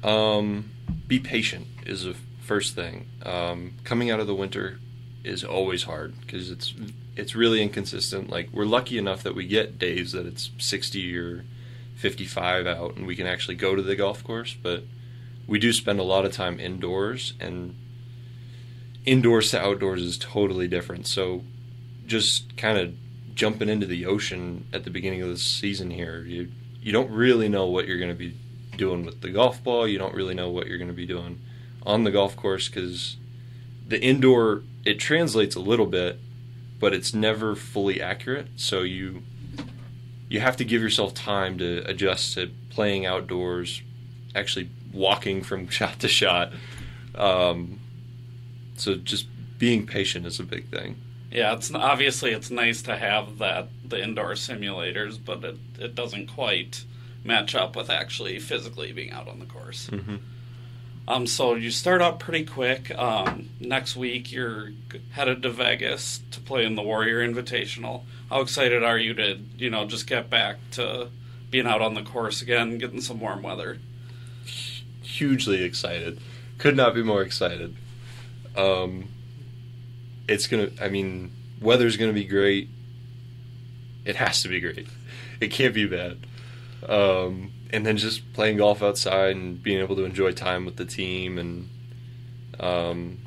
Um, 0.02 0.70
be 1.06 1.18
patient 1.18 1.66
is 1.84 2.04
the 2.04 2.14
first 2.42 2.74
thing. 2.74 3.06
Um, 3.24 3.74
coming 3.84 4.10
out 4.10 4.20
of 4.20 4.26
the 4.26 4.34
winter 4.34 4.78
is 5.24 5.44
always 5.44 5.82
hard 5.84 6.18
because 6.20 6.50
it's 6.50 6.72
it's 7.16 7.34
really 7.34 7.62
inconsistent. 7.62 8.30
Like 8.30 8.50
we're 8.52 8.66
lucky 8.66 8.98
enough 8.98 9.22
that 9.24 9.34
we 9.34 9.46
get 9.46 9.78
days 9.78 10.12
that 10.12 10.26
it's 10.26 10.50
60 10.58 11.18
or 11.18 11.44
55 11.96 12.66
out 12.66 12.96
and 12.96 13.06
we 13.06 13.16
can 13.16 13.26
actually 13.26 13.56
go 13.56 13.74
to 13.74 13.82
the 13.82 13.96
golf 13.96 14.22
course, 14.22 14.54
but 14.62 14.84
we 15.46 15.58
do 15.58 15.72
spend 15.72 16.00
a 16.00 16.04
lot 16.04 16.24
of 16.24 16.32
time 16.32 16.58
indoors 16.58 17.34
and 17.40 17.74
indoors 19.04 19.50
to 19.52 19.60
outdoors 19.60 20.02
is 20.02 20.18
totally 20.18 20.66
different. 20.66 21.06
So 21.06 21.44
just 22.06 22.56
kind 22.56 22.78
of 22.78 22.94
jumping 23.34 23.68
into 23.68 23.86
the 23.86 24.06
ocean 24.06 24.66
at 24.72 24.84
the 24.84 24.90
beginning 24.90 25.22
of 25.22 25.28
the 25.28 25.36
season 25.36 25.90
here, 25.90 26.20
you 26.22 26.50
you 26.82 26.92
don't 26.92 27.10
really 27.10 27.48
know 27.48 27.66
what 27.66 27.86
you're 27.86 27.98
going 27.98 28.10
to 28.10 28.14
be 28.14 28.36
doing 28.76 29.04
with 29.04 29.20
the 29.20 29.30
golf 29.30 29.62
ball. 29.62 29.88
You 29.88 29.98
don't 29.98 30.14
really 30.14 30.34
know 30.34 30.50
what 30.50 30.66
you're 30.66 30.78
going 30.78 30.88
to 30.88 30.94
be 30.94 31.06
doing 31.06 31.40
on 31.84 32.04
the 32.04 32.10
golf 32.10 32.36
course 32.36 32.68
because 32.68 33.16
the 33.86 34.00
indoor 34.00 34.62
it 34.84 34.98
translates 34.98 35.54
a 35.56 35.60
little 35.60 35.86
bit, 35.86 36.18
but 36.78 36.92
it's 36.92 37.14
never 37.14 37.54
fully 37.54 38.00
accurate. 38.00 38.48
So 38.56 38.82
you 38.82 39.22
you 40.28 40.40
have 40.40 40.56
to 40.56 40.64
give 40.64 40.82
yourself 40.82 41.14
time 41.14 41.58
to 41.58 41.84
adjust 41.86 42.34
to 42.34 42.50
playing 42.70 43.06
outdoors, 43.06 43.82
actually 44.34 44.70
walking 44.96 45.42
from 45.42 45.68
shot 45.68 46.00
to 46.00 46.08
shot. 46.08 46.52
Um, 47.14 47.78
so 48.76 48.94
just 48.94 49.26
being 49.58 49.86
patient 49.86 50.26
is 50.26 50.40
a 50.40 50.44
big 50.44 50.68
thing. 50.68 50.96
Yeah, 51.30 51.54
it's 51.54 51.72
obviously 51.74 52.32
it's 52.32 52.50
nice 52.50 52.82
to 52.82 52.96
have 52.96 53.38
that 53.38 53.68
the 53.84 54.02
indoor 54.02 54.32
simulators, 54.32 55.18
but 55.22 55.44
it 55.44 55.56
it 55.78 55.94
doesn't 55.94 56.28
quite 56.28 56.84
match 57.24 57.54
up 57.54 57.76
with 57.76 57.90
actually 57.90 58.38
physically 58.38 58.92
being 58.92 59.10
out 59.10 59.28
on 59.28 59.40
the 59.40 59.46
course. 59.46 59.88
Mm-hmm. 59.90 60.16
Um, 61.08 61.26
so 61.26 61.54
you 61.54 61.70
start 61.70 62.02
out 62.02 62.18
pretty 62.18 62.44
quick. 62.44 62.96
Um, 62.96 63.50
next 63.60 63.96
week 63.96 64.32
you're 64.32 64.70
headed 65.12 65.42
to 65.42 65.50
Vegas 65.50 66.20
to 66.32 66.40
play 66.40 66.64
in 66.64 66.74
the 66.74 66.82
Warrior 66.82 67.26
Invitational. 67.26 68.02
How 68.28 68.40
excited 68.40 68.82
are 68.82 68.98
you 68.98 69.14
to 69.14 69.38
you 69.56 69.70
know 69.70 69.86
just 69.86 70.06
get 70.06 70.30
back 70.30 70.56
to 70.72 71.08
being 71.50 71.66
out 71.66 71.82
on 71.82 71.94
the 71.94 72.02
course 72.02 72.42
again, 72.42 72.78
getting 72.78 73.00
some 73.00 73.20
warm 73.20 73.42
weather? 73.42 73.78
Hugely 75.16 75.62
excited. 75.62 76.20
Could 76.58 76.76
not 76.76 76.94
be 76.94 77.02
more 77.02 77.22
excited. 77.22 77.74
Um, 78.56 79.08
it's 80.28 80.46
gonna. 80.46 80.70
I 80.80 80.88
mean, 80.88 81.32
weather's 81.60 81.96
gonna 81.96 82.12
be 82.12 82.24
great. 82.24 82.68
It 84.04 84.16
has 84.16 84.42
to 84.42 84.48
be 84.48 84.60
great. 84.60 84.86
It 85.40 85.48
can't 85.48 85.74
be 85.74 85.86
bad. 85.86 86.26
Um, 86.88 87.52
and 87.70 87.84
then 87.84 87.96
just 87.96 88.32
playing 88.32 88.58
golf 88.58 88.82
outside 88.82 89.36
and 89.36 89.62
being 89.62 89.80
able 89.80 89.96
to 89.96 90.04
enjoy 90.04 90.32
time 90.32 90.64
with 90.64 90.76
the 90.76 90.84
team 90.84 91.38
and 91.38 91.68
um, 92.60 93.18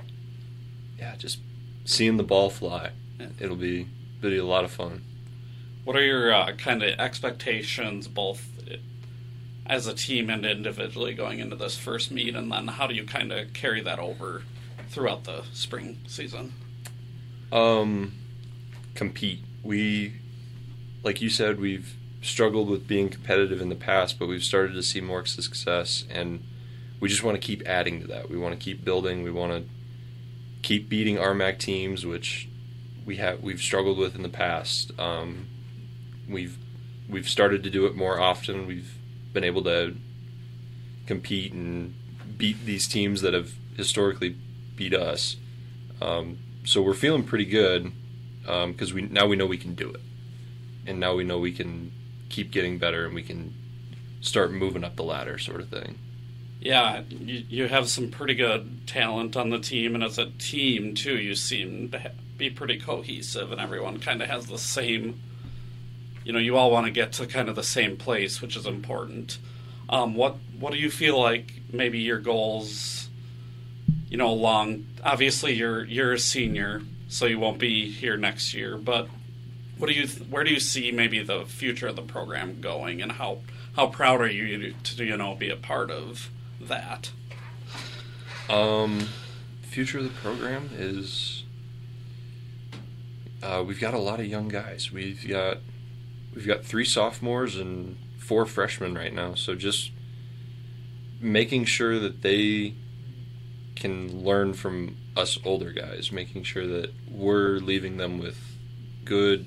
yeah, 0.97 1.15
just 1.15 1.39
seeing 1.85 2.17
the 2.17 2.23
ball 2.23 2.49
fly. 2.49 2.91
It'll 3.39 3.55
be 3.55 3.87
it'll 4.19 4.31
be 4.31 4.37
a 4.37 4.45
lot 4.45 4.63
of 4.63 4.71
fun. 4.71 5.03
What 5.83 5.95
are 5.95 6.03
your 6.03 6.33
uh, 6.33 6.53
kind 6.53 6.83
of 6.83 6.99
expectations, 6.99 8.07
both 8.07 8.58
as 9.69 9.85
a 9.85 9.93
team 9.93 10.31
and 10.31 10.45
individually, 10.45 11.13
going 11.13 11.39
into 11.39 11.55
this 11.55 11.77
first 11.77 12.09
meet, 12.09 12.35
and 12.35 12.51
then 12.51 12.67
how 12.67 12.87
do 12.87 12.95
you 12.95 13.05
kind 13.05 13.31
of 13.31 13.53
carry 13.53 13.81
that 13.81 13.99
over 13.99 14.41
throughout 14.89 15.25
the 15.25 15.43
spring 15.53 15.99
season? 16.07 16.53
Um, 17.51 18.13
compete. 18.95 19.43
We, 19.63 20.15
like 21.03 21.21
you 21.21 21.29
said, 21.29 21.59
we've 21.59 21.95
struggled 22.21 22.67
with 22.67 22.87
being 22.87 23.09
competitive 23.09 23.61
in 23.61 23.69
the 23.69 23.75
past, 23.75 24.17
but 24.17 24.27
we've 24.27 24.43
started 24.43 24.73
to 24.73 24.83
see 24.83 25.01
more 25.01 25.25
success, 25.27 26.03
and 26.09 26.43
we 26.99 27.07
just 27.07 27.23
want 27.23 27.39
to 27.39 27.47
keep 27.47 27.65
adding 27.67 28.01
to 28.01 28.07
that. 28.07 28.29
We 28.29 28.37
want 28.37 28.59
to 28.59 28.59
keep 28.59 28.83
building. 28.83 29.21
We 29.21 29.31
want 29.31 29.51
to 29.51 29.69
keep 30.63 30.89
beating 30.89 31.17
RMAC 31.17 31.59
teams, 31.59 32.07
which 32.07 32.49
we 33.05 33.17
have 33.17 33.41
we've 33.41 33.61
struggled 33.61 33.99
with 33.99 34.15
in 34.15 34.23
the 34.23 34.29
past. 34.29 34.91
Um, 34.99 35.47
we've 36.27 36.57
we've 37.07 37.29
started 37.29 37.63
to 37.63 37.69
do 37.69 37.85
it 37.85 37.95
more 37.95 38.19
often. 38.19 38.65
We've 38.65 38.98
been 39.33 39.43
able 39.43 39.63
to 39.63 39.95
compete 41.05 41.53
and 41.53 41.93
beat 42.37 42.65
these 42.65 42.87
teams 42.87 43.21
that 43.21 43.33
have 43.33 43.53
historically 43.75 44.35
beat 44.75 44.93
us. 44.93 45.37
Um, 46.01 46.39
so 46.63 46.81
we're 46.81 46.93
feeling 46.93 47.23
pretty 47.23 47.45
good 47.45 47.91
because 48.41 48.91
um, 48.91 48.95
we 48.95 49.01
now 49.03 49.27
we 49.27 49.35
know 49.35 49.45
we 49.45 49.57
can 49.57 49.75
do 49.75 49.89
it, 49.89 50.01
and 50.87 50.99
now 50.99 51.15
we 51.15 51.23
know 51.23 51.37
we 51.39 51.51
can 51.51 51.91
keep 52.29 52.51
getting 52.51 52.77
better 52.77 53.05
and 53.05 53.15
we 53.15 53.23
can 53.23 53.53
start 54.21 54.51
moving 54.51 54.83
up 54.83 54.95
the 54.95 55.03
ladder, 55.03 55.37
sort 55.37 55.61
of 55.61 55.69
thing. 55.69 55.97
Yeah, 56.59 57.03
you, 57.09 57.43
you 57.49 57.67
have 57.67 57.89
some 57.89 58.11
pretty 58.11 58.35
good 58.35 58.85
talent 58.85 59.37
on 59.37 59.49
the 59.49 59.59
team, 59.59 59.95
and 59.95 60.03
as 60.03 60.17
a 60.17 60.29
team 60.31 60.93
too, 60.93 61.17
you 61.17 61.35
seem 61.35 61.89
to 61.91 62.11
be 62.37 62.49
pretty 62.49 62.79
cohesive, 62.79 63.51
and 63.51 63.61
everyone 63.61 63.99
kind 63.99 64.21
of 64.21 64.29
has 64.29 64.47
the 64.47 64.57
same. 64.57 65.21
You 66.29 66.33
know, 66.33 66.37
you 66.37 66.57
all 66.57 66.69
want 66.69 66.85
to 66.85 66.91
get 66.91 67.13
to 67.13 67.25
kind 67.25 67.49
of 67.49 67.55
the 67.55 67.63
same 67.63 67.97
place, 67.97 68.39
which 68.39 68.55
is 68.55 68.67
important. 68.67 69.39
Um, 69.89 70.13
what 70.13 70.35
What 70.59 70.71
do 70.71 70.77
you 70.77 70.91
feel 70.91 71.19
like? 71.19 71.53
Maybe 71.73 71.97
your 71.97 72.19
goals. 72.19 73.09
You 74.11 74.17
know, 74.17 74.29
along. 74.29 74.85
Obviously, 75.03 75.55
you're 75.55 75.83
you're 75.85 76.13
a 76.13 76.19
senior, 76.19 76.83
so 77.07 77.25
you 77.25 77.39
won't 77.39 77.57
be 77.57 77.89
here 77.89 78.15
next 78.15 78.53
year. 78.53 78.77
But 78.77 79.09
what 79.79 79.87
do 79.87 79.93
you? 79.93 80.07
Where 80.07 80.43
do 80.43 80.51
you 80.51 80.59
see 80.59 80.91
maybe 80.91 81.23
the 81.23 81.45
future 81.45 81.87
of 81.87 81.95
the 81.95 82.03
program 82.03 82.61
going, 82.61 83.01
and 83.01 83.13
how 83.13 83.39
how 83.75 83.87
proud 83.87 84.21
are 84.21 84.29
you 84.29 84.75
to 84.83 85.03
you 85.03 85.17
know 85.17 85.33
be 85.33 85.49
a 85.49 85.55
part 85.55 85.89
of 85.89 86.29
that? 86.61 87.09
Um, 88.47 89.09
future 89.63 89.97
of 89.97 90.03
the 90.03 90.21
program 90.21 90.69
is 90.77 91.43
uh, 93.41 93.63
we've 93.65 93.81
got 93.81 93.95
a 93.95 93.99
lot 93.99 94.19
of 94.19 94.27
young 94.27 94.47
guys. 94.47 94.91
We've 94.91 95.27
got 95.27 95.57
we've 96.33 96.47
got 96.47 96.63
three 96.63 96.85
sophomores 96.85 97.55
and 97.55 97.97
four 98.17 98.45
freshmen 98.45 98.95
right 98.95 99.13
now. 99.13 99.33
So 99.35 99.55
just 99.55 99.91
making 101.19 101.65
sure 101.65 101.99
that 101.99 102.21
they 102.21 102.75
can 103.75 104.23
learn 104.23 104.53
from 104.53 104.97
us 105.15 105.37
older 105.43 105.71
guys, 105.71 106.11
making 106.11 106.43
sure 106.43 106.67
that 106.67 106.91
we're 107.09 107.57
leaving 107.59 107.97
them 107.97 108.19
with 108.19 108.37
good, 109.05 109.45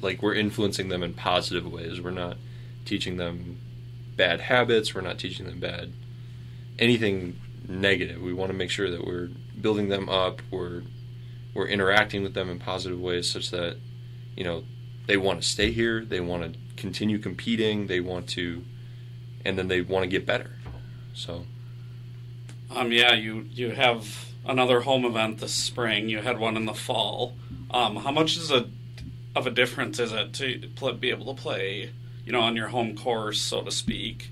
like 0.00 0.22
we're 0.22 0.34
influencing 0.34 0.88
them 0.88 1.02
in 1.02 1.14
positive 1.14 1.70
ways. 1.70 2.00
We're 2.00 2.10
not 2.10 2.36
teaching 2.84 3.16
them 3.16 3.58
bad 4.16 4.40
habits. 4.40 4.94
We're 4.94 5.00
not 5.00 5.18
teaching 5.18 5.46
them 5.46 5.60
bad 5.60 5.92
anything 6.80 7.38
negative. 7.68 8.20
We 8.20 8.32
want 8.32 8.50
to 8.50 8.56
make 8.56 8.70
sure 8.70 8.90
that 8.90 9.04
we're 9.04 9.28
building 9.60 9.88
them 9.88 10.08
up. 10.08 10.42
We're 10.50 10.82
we're 11.54 11.68
interacting 11.68 12.22
with 12.22 12.34
them 12.34 12.48
in 12.48 12.58
positive 12.58 13.00
ways, 13.00 13.30
such 13.30 13.50
that 13.50 13.76
you 14.36 14.42
know 14.42 14.64
they 15.06 15.16
want 15.16 15.42
to 15.42 15.48
stay 15.48 15.70
here. 15.70 16.04
They 16.04 16.20
want 16.20 16.52
to 16.52 16.58
continue 16.76 17.18
competing. 17.18 17.86
They 17.86 18.00
want 18.00 18.28
to, 18.30 18.64
and 19.44 19.58
then 19.58 19.68
they 19.68 19.80
want 19.80 20.04
to 20.04 20.08
get 20.08 20.26
better. 20.26 20.50
So, 21.14 21.44
um, 22.74 22.92
yeah, 22.92 23.14
you 23.14 23.46
you 23.50 23.70
have 23.70 24.26
another 24.46 24.80
home 24.80 25.04
event 25.04 25.38
this 25.38 25.52
spring. 25.52 26.08
You 26.08 26.18
had 26.18 26.38
one 26.38 26.56
in 26.56 26.66
the 26.66 26.74
fall. 26.74 27.34
Um, 27.70 27.96
how 27.96 28.10
much 28.10 28.36
is 28.36 28.50
a 28.50 28.68
of 29.34 29.46
a 29.46 29.50
difference 29.50 29.98
is 29.98 30.12
it 30.12 30.32
to 30.34 30.68
pl- 30.74 30.94
be 30.94 31.10
able 31.10 31.34
to 31.34 31.40
play, 31.40 31.90
you 32.24 32.32
know, 32.32 32.40
on 32.40 32.56
your 32.56 32.68
home 32.68 32.96
course, 32.96 33.40
so 33.40 33.62
to 33.62 33.70
speak, 33.70 34.30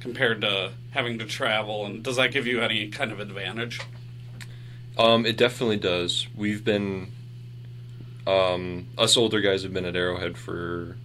compared 0.00 0.40
to 0.42 0.72
having 0.90 1.18
to 1.18 1.24
travel? 1.24 1.86
And 1.86 2.02
does 2.02 2.16
that 2.16 2.32
give 2.32 2.46
you 2.46 2.60
any 2.60 2.88
kind 2.88 3.12
of 3.12 3.20
advantage? 3.20 3.80
Um, 4.98 5.26
it 5.26 5.36
definitely 5.36 5.76
does. 5.76 6.26
We've 6.34 6.64
been, 6.64 7.12
um, 8.26 8.88
us 8.98 9.16
older 9.16 9.40
guys 9.40 9.62
have 9.62 9.72
been 9.72 9.84
at 9.84 9.96
Arrowhead 9.96 10.36
for 10.36 10.96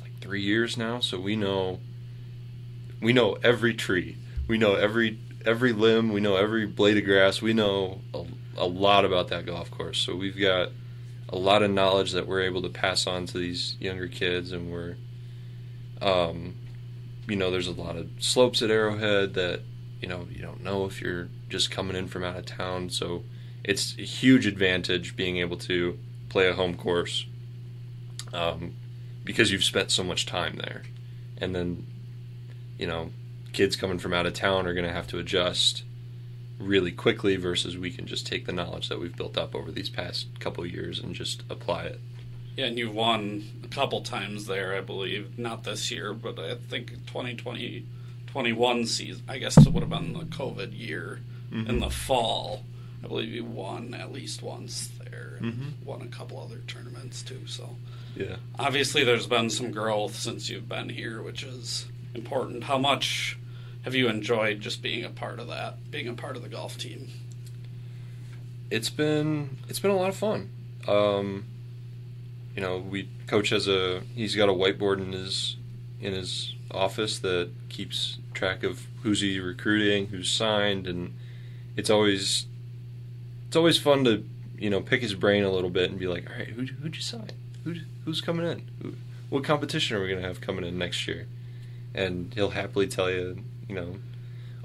like 0.00 0.18
three 0.20 0.42
years 0.42 0.76
now, 0.76 1.00
so 1.00 1.18
we 1.18 1.36
know, 1.36 1.80
we 3.00 3.12
know 3.12 3.36
every 3.42 3.74
tree, 3.74 4.16
we 4.46 4.56
know 4.56 4.74
every 4.74 5.18
every 5.44 5.72
limb, 5.72 6.12
we 6.12 6.20
know 6.20 6.36
every 6.36 6.66
blade 6.66 6.96
of 6.96 7.04
grass, 7.04 7.40
we 7.40 7.52
know 7.52 8.00
a, 8.12 8.24
a 8.56 8.66
lot 8.66 9.04
about 9.04 9.28
that 9.28 9.46
golf 9.46 9.70
course. 9.70 9.98
So 9.98 10.14
we've 10.14 10.38
got 10.38 10.70
a 11.28 11.36
lot 11.36 11.62
of 11.62 11.70
knowledge 11.70 12.12
that 12.12 12.26
we're 12.26 12.42
able 12.42 12.62
to 12.62 12.68
pass 12.68 13.06
on 13.06 13.26
to 13.26 13.38
these 13.38 13.76
younger 13.80 14.08
kids, 14.08 14.52
and 14.52 14.70
we're, 14.70 14.96
um, 16.00 16.54
you 17.28 17.36
know, 17.36 17.50
there's 17.50 17.68
a 17.68 17.72
lot 17.72 17.96
of 17.96 18.08
slopes 18.18 18.62
at 18.62 18.70
Arrowhead 18.70 19.34
that 19.34 19.62
you 20.00 20.08
know 20.08 20.28
you 20.30 20.42
don't 20.42 20.62
know 20.62 20.84
if 20.86 21.00
you're 21.00 21.28
just 21.48 21.70
coming 21.70 21.96
in 21.96 22.06
from 22.06 22.22
out 22.22 22.36
of 22.36 22.46
town. 22.46 22.90
So 22.90 23.24
it's 23.64 23.96
a 23.98 24.02
huge 24.02 24.46
advantage 24.46 25.16
being 25.16 25.38
able 25.38 25.56
to 25.58 25.98
play 26.36 26.50
a 26.50 26.52
home 26.52 26.76
course 26.76 27.24
um, 28.34 28.74
because 29.24 29.50
you've 29.50 29.64
spent 29.64 29.90
so 29.90 30.04
much 30.04 30.26
time 30.26 30.56
there, 30.56 30.82
and 31.38 31.54
then 31.54 31.86
you 32.78 32.86
know 32.86 33.08
kids 33.54 33.74
coming 33.74 33.98
from 33.98 34.12
out 34.12 34.26
of 34.26 34.34
town 34.34 34.66
are 34.66 34.74
going 34.74 34.84
to 34.84 34.92
have 34.92 35.06
to 35.06 35.18
adjust 35.18 35.82
really 36.58 36.92
quickly 36.92 37.36
versus 37.36 37.78
we 37.78 37.90
can 37.90 38.06
just 38.06 38.26
take 38.26 38.44
the 38.44 38.52
knowledge 38.52 38.90
that 38.90 39.00
we've 39.00 39.16
built 39.16 39.38
up 39.38 39.54
over 39.54 39.72
these 39.72 39.88
past 39.88 40.26
couple 40.38 40.66
years 40.66 40.98
and 40.98 41.14
just 41.14 41.42
apply 41.48 41.84
it. 41.84 42.00
Yeah, 42.54 42.66
and 42.66 42.76
you've 42.76 42.94
won 42.94 43.62
a 43.64 43.68
couple 43.68 44.02
times 44.02 44.44
there, 44.44 44.76
I 44.76 44.82
believe. 44.82 45.38
Not 45.38 45.64
this 45.64 45.90
year, 45.90 46.12
but 46.12 46.38
I 46.38 46.56
think 46.56 46.90
2020, 47.06 47.86
21 48.26 48.84
season, 48.84 49.22
I 49.26 49.38
guess 49.38 49.56
it 49.56 49.72
would 49.72 49.82
have 49.82 49.88
been 49.88 50.12
the 50.12 50.26
COVID 50.26 50.78
year 50.78 51.20
mm-hmm. 51.50 51.66
in 51.66 51.80
the 51.80 51.88
fall. 51.88 52.62
I 53.02 53.08
believe 53.08 53.30
you 53.30 53.44
won 53.44 53.94
at 53.94 54.12
least 54.12 54.42
once 54.42 54.90
there 55.16 55.36
and 55.38 55.52
mm-hmm. 55.52 55.84
won 55.84 56.02
a 56.02 56.06
couple 56.06 56.40
other 56.40 56.60
tournaments 56.66 57.22
too. 57.22 57.40
So, 57.46 57.76
yeah. 58.14 58.36
Obviously, 58.58 59.04
there's 59.04 59.26
been 59.26 59.50
some 59.50 59.70
growth 59.70 60.16
since 60.16 60.48
you've 60.48 60.68
been 60.68 60.88
here, 60.88 61.22
which 61.22 61.42
is 61.42 61.86
important. 62.14 62.64
How 62.64 62.78
much 62.78 63.38
have 63.82 63.94
you 63.94 64.08
enjoyed 64.08 64.60
just 64.60 64.82
being 64.82 65.04
a 65.04 65.10
part 65.10 65.38
of 65.38 65.48
that, 65.48 65.90
being 65.90 66.08
a 66.08 66.14
part 66.14 66.36
of 66.36 66.42
the 66.42 66.48
golf 66.48 66.78
team? 66.78 67.08
It's 68.70 68.90
been 68.90 69.58
it's 69.68 69.78
been 69.78 69.90
a 69.90 69.96
lot 69.96 70.08
of 70.08 70.16
fun. 70.16 70.50
Um, 70.88 71.44
you 72.54 72.62
know, 72.62 72.78
we 72.78 73.08
coach 73.26 73.50
has 73.50 73.68
a 73.68 74.00
he's 74.14 74.34
got 74.34 74.48
a 74.48 74.52
whiteboard 74.52 74.98
in 74.98 75.12
his 75.12 75.56
in 76.00 76.12
his 76.12 76.54
office 76.70 77.18
that 77.20 77.50
keeps 77.68 78.18
track 78.34 78.64
of 78.64 78.86
who's 79.02 79.20
he 79.20 79.38
recruiting, 79.38 80.08
who's 80.08 80.30
signed, 80.30 80.86
and 80.86 81.14
it's 81.76 81.90
always 81.90 82.46
it's 83.46 83.56
always 83.56 83.78
fun 83.78 84.04
to 84.04 84.24
you 84.58 84.70
know 84.70 84.80
pick 84.80 85.02
his 85.02 85.14
brain 85.14 85.44
a 85.44 85.50
little 85.50 85.70
bit 85.70 85.90
and 85.90 85.98
be 85.98 86.06
like, 86.06 86.28
all 86.30 86.36
right, 86.36 86.48
who 86.48 86.64
who'd 86.64 86.96
you 86.96 87.02
sign? 87.02 87.30
Who 87.64 87.76
who's 88.04 88.20
coming 88.20 88.46
in? 88.46 88.68
Who, 88.82 88.94
what 89.28 89.44
competition 89.44 89.96
are 89.96 90.00
we 90.00 90.08
going 90.08 90.22
to 90.22 90.28
have 90.28 90.40
coming 90.40 90.64
in 90.64 90.78
next 90.78 91.08
year? 91.08 91.26
And 91.94 92.32
he'll 92.34 92.50
happily 92.50 92.86
tell 92.86 93.10
you 93.10 93.42
you 93.68 93.74
know, 93.74 93.96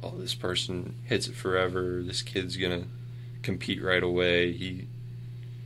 oh, 0.03 0.13
this 0.17 0.33
person 0.33 0.95
hits 1.05 1.27
it 1.27 1.35
forever. 1.35 2.01
This 2.03 2.21
kid's 2.21 2.57
gonna 2.57 2.83
compete 3.41 3.81
right 3.81 4.03
away. 4.03 4.51
He 4.51 4.87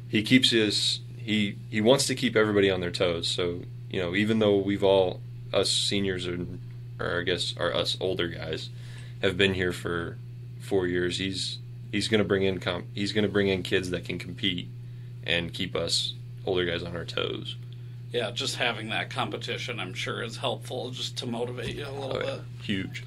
he 0.08 0.24
keeps 0.24 0.52
his 0.52 1.02
he 1.18 1.58
he 1.70 1.82
wants 1.82 2.08
to 2.08 2.16
keep 2.16 2.36
everybody 2.36 2.70
on 2.70 2.82
their 2.82 2.92
toes. 2.92 3.28
So 3.28 3.62
you 3.90 4.02
know, 4.02 4.16
even 4.16 4.40
though 4.40 4.58
we've 4.58 4.84
all 4.84 5.22
us 5.54 5.72
seniors 5.72 6.26
and 6.26 6.62
or 7.00 7.20
I 7.20 7.24
guess 7.24 7.56
are 7.58 7.74
us 7.74 7.98
older 8.00 8.28
guys 8.28 8.70
have 9.22 9.38
been 9.38 9.54
here 9.54 9.74
for 9.74 10.18
four 10.60 10.88
years, 10.88 11.18
he's 11.18 11.60
he's 11.92 12.08
gonna 12.08 12.24
bring 12.24 12.44
in 12.44 12.60
comp, 12.60 12.86
he's 12.94 13.12
gonna 13.12 13.28
bring 13.28 13.48
in 13.48 13.64
kids 13.64 13.90
that 13.92 14.06
can 14.06 14.20
compete 14.20 14.70
and 15.24 15.54
keep 15.54 15.76
us 15.76 16.14
older 16.46 16.66
guys 16.66 16.84
on 16.84 16.96
our 16.96 17.06
toes. 17.06 17.56
Yeah, 18.12 18.32
just 18.32 18.56
having 18.56 18.90
that 18.90 19.10
competition, 19.10 19.80
I'm 19.80 19.94
sure, 19.94 20.24
is 20.24 20.38
helpful 20.38 20.92
just 20.92 21.18
to 21.18 21.26
motivate 21.26 21.76
you 21.76 21.86
a 21.86 21.92
little 21.92 22.18
oh, 22.18 22.20
yeah. 22.20 22.26
bit. 22.26 22.42
Huge. 22.64 23.04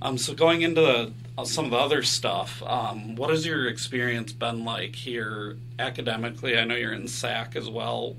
Um, 0.00 0.18
so 0.18 0.34
going 0.34 0.62
into 0.62 0.80
the, 0.80 1.12
uh, 1.38 1.44
some 1.44 1.66
of 1.66 1.70
the 1.70 1.78
other 1.78 2.02
stuff, 2.02 2.62
um, 2.62 3.16
what 3.16 3.30
has 3.30 3.46
your 3.46 3.66
experience 3.66 4.32
been 4.32 4.64
like 4.64 4.94
here 4.94 5.56
academically? 5.78 6.58
I 6.58 6.64
know 6.64 6.76
you're 6.76 6.92
in 6.92 7.04
SAAC 7.04 7.56
as 7.56 7.68
well. 7.68 8.16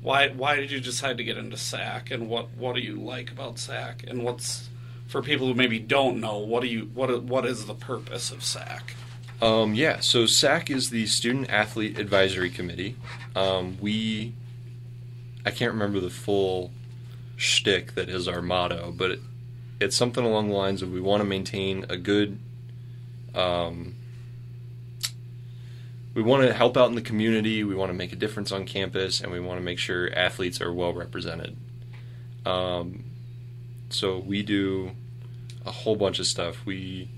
Why 0.00 0.28
why 0.28 0.56
did 0.56 0.70
you 0.70 0.80
decide 0.80 1.18
to 1.18 1.24
get 1.24 1.36
into 1.36 1.56
SAAC, 1.56 2.12
and 2.12 2.28
what 2.28 2.50
what 2.56 2.76
do 2.76 2.80
you 2.80 2.96
like 2.96 3.32
about 3.32 3.56
SAAC, 3.56 4.08
and 4.08 4.22
what's 4.22 4.68
for 5.08 5.22
people 5.22 5.46
who 5.46 5.54
maybe 5.54 5.78
don't 5.78 6.20
know 6.20 6.38
what 6.38 6.60
do 6.62 6.68
you 6.68 6.90
what 6.94 7.22
what 7.24 7.44
is 7.44 7.66
the 7.66 7.74
purpose 7.74 8.30
of 8.30 8.40
SAAC? 8.40 8.82
Um, 9.40 9.74
yeah, 9.74 10.00
so 10.00 10.24
SAAC 10.24 10.70
is 10.70 10.90
the 10.90 11.06
Student 11.06 11.50
Athlete 11.50 11.98
Advisory 11.98 12.50
Committee. 12.50 12.96
Um, 13.34 13.78
we 13.80 14.34
I 15.44 15.50
can't 15.50 15.72
remember 15.72 15.98
the 15.98 16.10
full 16.10 16.70
shtick 17.36 17.94
that 17.94 18.08
is 18.08 18.28
our 18.28 18.42
motto, 18.42 18.92
but 18.96 19.12
it, 19.12 19.20
it's 19.80 19.96
something 19.96 20.24
along 20.24 20.48
the 20.48 20.54
lines 20.54 20.82
of 20.82 20.92
we 20.92 21.00
want 21.00 21.22
to 21.22 21.24
maintain 21.24 21.86
a 21.88 21.96
good 21.96 22.38
um, 23.34 23.94
we 26.14 26.22
want 26.22 26.42
to 26.42 26.52
help 26.52 26.76
out 26.76 26.88
in 26.88 26.96
the 26.96 27.00
community 27.00 27.62
we 27.62 27.74
want 27.74 27.90
to 27.90 27.94
make 27.94 28.12
a 28.12 28.16
difference 28.16 28.50
on 28.50 28.64
campus 28.64 29.20
and 29.20 29.30
we 29.30 29.38
want 29.38 29.58
to 29.58 29.64
make 29.64 29.78
sure 29.78 30.12
athletes 30.14 30.60
are 30.60 30.72
well 30.72 30.92
represented 30.92 31.56
um, 32.44 33.04
so 33.90 34.18
we 34.18 34.42
do 34.42 34.92
a 35.64 35.70
whole 35.70 35.96
bunch 35.96 36.18
of 36.18 36.26
stuff 36.26 36.64
we 36.64 37.08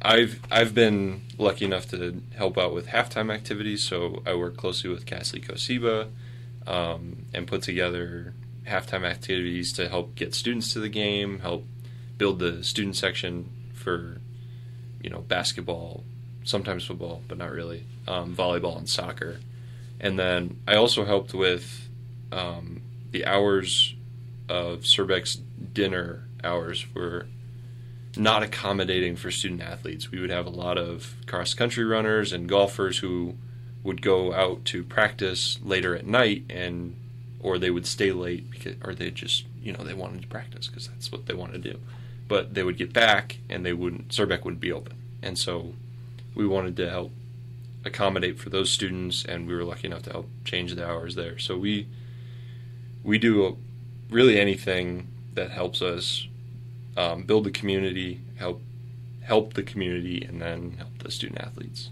I've 0.00 0.40
I've 0.50 0.74
been 0.74 1.22
lucky 1.38 1.64
enough 1.64 1.88
to 1.90 2.22
help 2.36 2.56
out 2.56 2.72
with 2.72 2.88
halftime 2.88 3.32
activities 3.32 3.82
so 3.82 4.22
I 4.26 4.34
work 4.34 4.56
closely 4.56 4.90
with 4.90 5.06
Cassie 5.06 5.40
Kosiba 5.40 6.08
um, 6.66 7.24
and 7.32 7.46
put 7.46 7.62
together 7.62 8.34
halftime 8.68 9.04
activities 9.04 9.72
to 9.72 9.88
help 9.88 10.14
get 10.14 10.34
students 10.34 10.72
to 10.74 10.80
the 10.80 10.88
game, 10.88 11.40
help 11.40 11.64
build 12.18 12.38
the 12.38 12.62
student 12.62 12.96
section 12.96 13.50
for, 13.72 14.20
you 15.02 15.10
know, 15.10 15.20
basketball, 15.20 16.04
sometimes 16.44 16.84
football, 16.84 17.22
but 17.26 17.38
not 17.38 17.50
really, 17.50 17.84
um, 18.06 18.36
volleyball 18.36 18.76
and 18.76 18.88
soccer. 18.88 19.38
And 20.00 20.18
then 20.18 20.60
I 20.66 20.76
also 20.76 21.04
helped 21.04 21.34
with 21.34 21.88
um, 22.30 22.82
the 23.10 23.24
hours 23.24 23.94
of 24.48 24.80
Surbeck's 24.80 25.36
dinner 25.72 26.24
hours 26.42 26.86
were 26.94 27.26
not 28.16 28.42
accommodating 28.42 29.16
for 29.16 29.30
student 29.30 29.62
athletes. 29.62 30.10
We 30.10 30.20
would 30.20 30.30
have 30.30 30.46
a 30.46 30.50
lot 30.50 30.78
of 30.78 31.14
cross 31.26 31.54
country 31.54 31.84
runners 31.84 32.32
and 32.32 32.48
golfers 32.48 32.98
who 32.98 33.34
would 33.82 34.02
go 34.02 34.32
out 34.32 34.64
to 34.66 34.82
practice 34.82 35.58
later 35.62 35.94
at 35.94 36.06
night 36.06 36.44
and 36.50 36.96
or 37.40 37.58
they 37.58 37.70
would 37.70 37.86
stay 37.86 38.10
late 38.12 38.50
because, 38.50 38.74
or 38.82 38.94
they 38.94 39.10
just, 39.10 39.44
you 39.62 39.72
know, 39.72 39.84
they 39.84 39.94
wanted 39.94 40.22
to 40.22 40.28
practice 40.28 40.66
because 40.66 40.88
that's 40.88 41.12
what 41.12 41.26
they 41.26 41.34
wanted 41.34 41.62
to 41.62 41.72
do. 41.72 41.80
But 42.26 42.54
they 42.54 42.62
would 42.62 42.76
get 42.76 42.92
back 42.92 43.38
and 43.48 43.64
they 43.64 43.72
wouldn't, 43.72 44.08
Surbec 44.08 44.44
wouldn't 44.44 44.60
be 44.60 44.72
open. 44.72 44.96
And 45.22 45.38
so 45.38 45.74
we 46.34 46.46
wanted 46.46 46.76
to 46.78 46.90
help 46.90 47.12
accommodate 47.84 48.38
for 48.38 48.50
those 48.50 48.70
students 48.70 49.24
and 49.24 49.46
we 49.46 49.54
were 49.54 49.64
lucky 49.64 49.86
enough 49.86 50.02
to 50.02 50.10
help 50.10 50.28
change 50.44 50.74
the 50.74 50.86
hours 50.86 51.14
there. 51.14 51.38
So 51.38 51.56
we, 51.56 51.86
we 53.04 53.18
do 53.18 53.56
really 54.10 54.38
anything 54.40 55.08
that 55.34 55.50
helps 55.50 55.82
us 55.82 56.26
um, 56.96 57.22
build 57.22 57.44
the 57.44 57.50
community, 57.50 58.20
help 58.36 58.62
help 59.22 59.54
the 59.54 59.62
community, 59.62 60.24
and 60.24 60.40
then 60.40 60.72
help 60.78 60.98
the 60.98 61.10
student 61.10 61.40
athletes. 61.40 61.90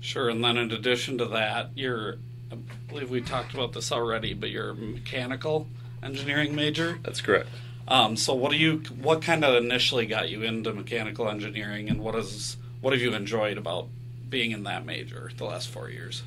Sure, 0.00 0.28
and 0.28 0.42
then 0.42 0.56
in 0.56 0.70
addition 0.72 1.18
to 1.18 1.26
that, 1.26 1.70
you're 1.74 2.16
I 2.52 2.56
believe 2.88 3.10
we 3.10 3.20
talked 3.20 3.54
about 3.54 3.72
this 3.72 3.92
already, 3.92 4.34
but 4.34 4.50
you're 4.50 4.70
a 4.70 4.74
mechanical 4.74 5.68
engineering 6.02 6.54
major. 6.54 6.98
That's 7.02 7.20
correct. 7.20 7.48
Um, 7.86 8.16
so 8.16 8.34
what 8.34 8.52
do 8.52 8.56
you 8.56 8.78
what 9.00 9.22
kind 9.22 9.44
of 9.44 9.62
initially 9.62 10.06
got 10.06 10.30
you 10.30 10.42
into 10.42 10.72
mechanical 10.72 11.28
engineering 11.28 11.88
and 11.88 12.00
what 12.00 12.14
is 12.14 12.56
what 12.80 12.92
have 12.92 13.02
you 13.02 13.14
enjoyed 13.14 13.58
about 13.58 13.88
being 14.28 14.52
in 14.52 14.62
that 14.64 14.86
major 14.86 15.30
the 15.36 15.44
last 15.44 15.68
four 15.68 15.90
years? 15.90 16.22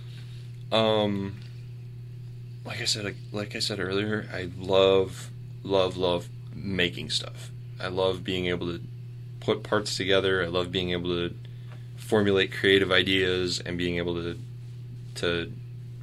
Um, 0.72 1.38
like 2.66 2.82
I 2.82 2.86
said, 2.86 3.06
like, 3.06 3.16
like 3.32 3.56
I 3.56 3.60
said 3.60 3.80
earlier, 3.80 4.28
I 4.34 4.50
love, 4.58 5.30
love, 5.64 5.98
love 5.98 6.30
making 6.56 7.10
stuff. 7.10 7.52
I 7.80 7.88
love 7.88 8.24
being 8.24 8.48
able 8.48 8.68
to 8.68 8.82
put 9.40 9.64
parts 9.64 9.98
together. 9.98 10.44
I 10.44 10.48
love 10.48 10.72
being 10.72 10.92
able 10.92 11.10
to 11.10 11.36
formulate 11.98 12.54
creative 12.54 12.92
ideas 12.92 13.60
and 13.60 13.78
being 13.78 13.98
able 13.98 14.16
to 14.16 14.38
to 15.16 15.52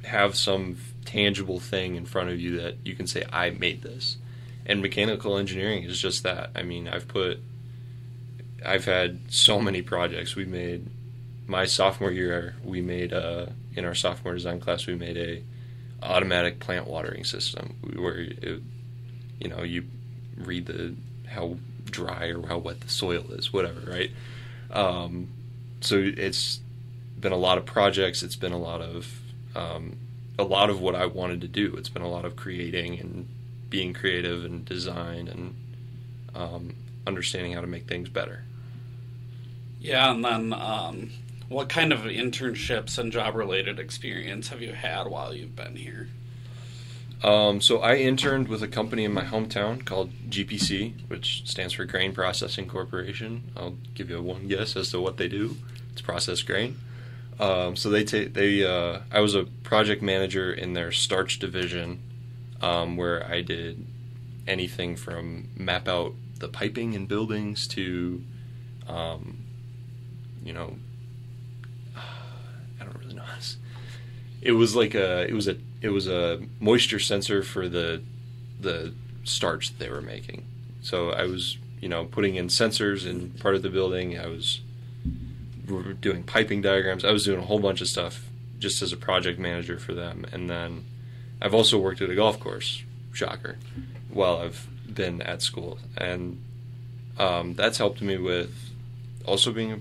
have 0.05 0.35
some 0.35 0.77
tangible 1.05 1.59
thing 1.59 1.95
in 1.95 2.05
front 2.05 2.29
of 2.29 2.39
you 2.39 2.59
that 2.61 2.75
you 2.85 2.95
can 2.95 3.07
say 3.07 3.25
I 3.31 3.49
made 3.49 3.81
this. 3.81 4.17
And 4.65 4.81
mechanical 4.81 5.37
engineering 5.37 5.83
is 5.83 5.99
just 5.99 6.23
that. 6.23 6.51
I 6.55 6.63
mean, 6.63 6.87
I've 6.87 7.07
put 7.07 7.39
I've 8.65 8.85
had 8.85 9.19
so 9.29 9.59
many 9.59 9.81
projects. 9.81 10.35
We 10.35 10.45
made 10.45 10.87
my 11.47 11.65
sophomore 11.65 12.11
year. 12.11 12.55
We 12.63 12.81
made 12.81 13.11
uh, 13.11 13.47
in 13.75 13.85
our 13.85 13.95
sophomore 13.95 14.33
design 14.33 14.59
class. 14.59 14.85
We 14.85 14.95
made 14.95 15.17
a 15.17 15.43
automatic 16.01 16.59
plant 16.59 16.87
watering 16.87 17.23
system 17.23 17.75
where 17.95 18.19
it, 18.19 18.61
you 19.39 19.49
know 19.49 19.63
you 19.63 19.85
read 20.37 20.65
the 20.65 20.95
how 21.27 21.57
dry 21.85 22.27
or 22.27 22.47
how 22.47 22.57
wet 22.57 22.81
the 22.81 22.89
soil 22.89 23.25
is, 23.31 23.51
whatever, 23.51 23.79
right? 23.89 24.11
Um, 24.71 25.29
so 25.81 25.97
it's 25.97 26.59
been 27.19 27.31
a 27.31 27.37
lot 27.37 27.57
of 27.57 27.65
projects. 27.65 28.23
It's 28.23 28.35
been 28.35 28.51
a 28.51 28.57
lot 28.57 28.81
of 28.81 29.19
um, 29.55 29.97
a 30.39 30.43
lot 30.43 30.69
of 30.69 30.81
what 30.81 30.95
I 30.95 31.05
wanted 31.05 31.41
to 31.41 31.47
do. 31.47 31.75
It's 31.75 31.89
been 31.89 32.01
a 32.01 32.09
lot 32.09 32.25
of 32.25 32.35
creating 32.35 32.99
and 32.99 33.27
being 33.69 33.93
creative 33.93 34.45
and 34.45 34.65
design 34.65 35.27
and 35.27 35.55
um, 36.35 36.75
understanding 37.05 37.53
how 37.53 37.61
to 37.61 37.67
make 37.67 37.87
things 37.87 38.09
better. 38.09 38.43
Yeah, 39.79 40.11
and 40.11 40.23
then 40.23 40.53
um, 40.53 41.11
what 41.51 41.67
kind 41.69 41.91
of 41.91 42.01
internships 42.01 42.97
and 42.97 43.11
job 43.11 43.35
related 43.35 43.77
experience 43.77 44.47
have 44.47 44.61
you 44.61 44.71
had 44.71 45.07
while 45.07 45.33
you've 45.33 45.55
been 45.55 45.75
here? 45.75 46.07
Um, 47.23 47.61
so 47.61 47.79
I 47.79 47.95
interned 47.95 48.47
with 48.47 48.63
a 48.63 48.67
company 48.67 49.03
in 49.03 49.13
my 49.13 49.23
hometown 49.23 49.85
called 49.85 50.11
GPC, 50.29 51.07
which 51.07 51.47
stands 51.47 51.73
for 51.73 51.85
Grain 51.85 52.13
Processing 52.13 52.67
Corporation. 52.67 53.51
I'll 53.55 53.77
give 53.93 54.09
you 54.09 54.21
one 54.21 54.47
guess 54.47 54.75
as 54.75 54.89
to 54.91 54.99
what 54.99 55.17
they 55.17 55.27
do. 55.27 55.57
It's 55.91 56.01
processed 56.01 56.47
grain. 56.47 56.77
Um, 57.39 57.75
so 57.75 57.89
they 57.89 58.03
take 58.03 58.33
they 58.33 58.63
uh, 58.63 58.99
I 59.11 59.19
was 59.19 59.35
a 59.35 59.43
project 59.63 60.01
manager 60.01 60.51
in 60.51 60.73
their 60.73 60.91
starch 60.91 61.39
division, 61.39 62.01
um, 62.61 62.97
where 62.97 63.25
I 63.25 63.41
did 63.41 63.85
anything 64.47 64.95
from 64.95 65.49
map 65.55 65.87
out 65.87 66.13
the 66.39 66.47
piping 66.47 66.93
in 66.93 67.05
buildings 67.05 67.67
to, 67.69 68.23
um, 68.87 69.43
you 70.43 70.53
know, 70.53 70.75
I 71.95 72.83
don't 72.83 72.97
really 72.99 73.13
know. 73.13 73.23
It 74.41 74.53
was 74.53 74.75
like 74.75 74.95
a 74.95 75.27
it 75.27 75.33
was 75.33 75.47
a 75.47 75.57
it 75.81 75.89
was 75.89 76.07
a 76.07 76.41
moisture 76.59 76.99
sensor 76.99 77.43
for 77.43 77.69
the 77.69 78.01
the 78.59 78.93
starch 79.23 79.69
that 79.69 79.79
they 79.79 79.89
were 79.89 80.01
making. 80.01 80.45
So 80.81 81.11
I 81.11 81.25
was 81.25 81.57
you 81.79 81.89
know 81.89 82.05
putting 82.05 82.35
in 82.35 82.47
sensors 82.47 83.05
in 83.05 83.31
part 83.31 83.55
of 83.55 83.61
the 83.61 83.69
building. 83.69 84.19
I 84.19 84.27
was 84.27 84.61
doing 86.01 86.23
piping 86.23 86.61
diagrams. 86.61 87.05
I 87.05 87.11
was 87.11 87.25
doing 87.25 87.39
a 87.39 87.45
whole 87.45 87.59
bunch 87.59 87.81
of 87.81 87.87
stuff 87.87 88.25
just 88.59 88.81
as 88.81 88.93
a 88.93 88.97
project 88.97 89.39
manager 89.39 89.79
for 89.79 89.93
them. 89.93 90.25
And 90.31 90.49
then 90.49 90.85
I've 91.41 91.53
also 91.53 91.77
worked 91.79 92.01
at 92.01 92.09
a 92.09 92.15
golf 92.15 92.39
course, 92.39 92.83
shocker, 93.11 93.57
while 94.09 94.37
I've 94.37 94.67
been 94.93 95.21
at 95.21 95.41
school, 95.41 95.79
and 95.97 96.41
um, 97.17 97.55
that's 97.55 97.77
helped 97.77 98.01
me 98.01 98.17
with 98.17 98.53
also 99.25 99.51
being 99.51 99.71
a, 99.71 99.79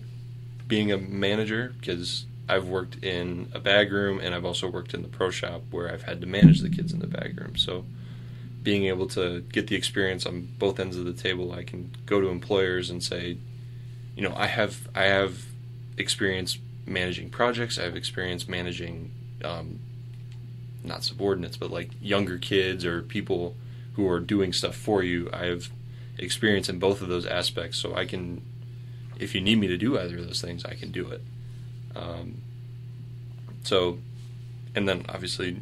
being 0.67 0.91
a 0.91 0.97
manager 0.97 1.75
because 1.79 2.25
I've 2.51 2.67
worked 2.67 3.05
in 3.05 3.49
a 3.55 3.61
bag 3.61 3.93
room 3.93 4.19
and 4.19 4.35
I've 4.35 4.45
also 4.45 4.69
worked 4.69 4.93
in 4.93 5.03
the 5.03 5.09
pro 5.09 5.31
shop 5.31 5.63
where 5.71 5.93
I've 5.93 6.03
had 6.03 6.21
to 6.21 6.27
manage 6.27 6.61
the 6.61 6.69
kids 6.69 6.93
in 6.93 6.99
the 6.99 7.07
bag 7.07 7.41
room. 7.41 7.57
So 7.57 7.85
being 8.63 8.87
able 8.87 9.07
to 9.09 9.41
get 9.41 9.69
the 9.69 9.77
experience 9.77 10.27
on 10.27 10.49
both 10.59 10.81
ends 10.81 10.97
of 10.97 11.05
the 11.05 11.13
table, 11.13 11.53
I 11.53 11.63
can 11.63 11.93
go 12.07 12.21
to 12.21 12.27
employers 12.27 12.91
and 12.91 13.03
say, 13.03 13.39
you 14.17 14.23
know, 14.29 14.35
I 14.37 14.47
have 14.47 14.89
I 14.97 15.05
have 15.05 15.45
experience 15.97 16.59
managing 16.87 17.31
projects. 17.31 17.79
I 17.79 17.85
have 17.85 17.95
experience 17.95 18.49
managing 18.49 19.13
um, 19.45 19.79
not 20.83 21.05
subordinates, 21.05 21.57
but 21.57 21.71
like 21.71 21.91
younger 22.01 22.37
kids 22.37 22.85
or 22.85 23.01
people 23.03 23.55
who 23.95 24.09
are 24.09 24.19
doing 24.19 24.53
stuff 24.53 24.75
for 24.75 25.05
you. 25.05 25.31
I 25.33 25.47
have 25.47 25.71
experience 26.19 26.69
in 26.69 26.81
both 26.81 27.01
of 27.01 27.07
those 27.07 27.27
aspects, 27.27 27.79
so 27.79 27.95
I 27.95 28.07
can, 28.07 28.43
if 29.21 29.37
you 29.37 29.41
need 29.41 29.61
me 29.61 29.69
to 29.69 29.77
do 29.77 29.97
either 29.97 30.19
of 30.19 30.27
those 30.27 30.41
things, 30.41 30.65
I 30.65 30.75
can 30.75 30.91
do 30.91 31.09
it. 31.11 31.23
Um, 31.95 32.41
so, 33.63 33.99
and 34.75 34.89
then 34.89 35.05
obviously, 35.09 35.61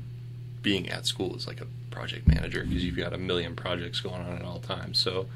being 0.63 0.89
at 0.89 1.07
school 1.07 1.35
is 1.37 1.47
like 1.47 1.61
a 1.61 1.67
project 1.91 2.29
manager 2.29 2.65
because 2.65 2.85
you've 2.85 2.97
got 2.97 3.13
a 3.13 3.19
million 3.19 3.57
projects 3.57 4.01
going 4.01 4.21
on 4.21 4.37
at 4.37 4.45
all 4.45 4.61
times. 4.61 4.99
So, 4.99 5.27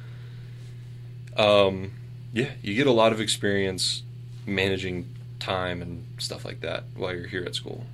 um, 1.36 1.92
yeah, 2.32 2.50
you 2.62 2.74
get 2.74 2.86
a 2.86 2.92
lot 2.92 3.12
of 3.12 3.20
experience 3.20 4.02
managing 4.46 5.08
time 5.38 5.82
and 5.82 6.04
stuff 6.18 6.44
like 6.44 6.60
that 6.60 6.84
while 6.96 7.14
you're 7.14 7.26
here 7.26 7.44
at 7.44 7.54
school. 7.54 7.84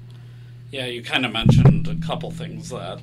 Yeah, 0.71 0.87
you 0.87 1.03
kind 1.03 1.25
of 1.25 1.33
mentioned 1.33 1.89
a 1.89 2.07
couple 2.07 2.31
things 2.31 2.69
that 2.69 3.01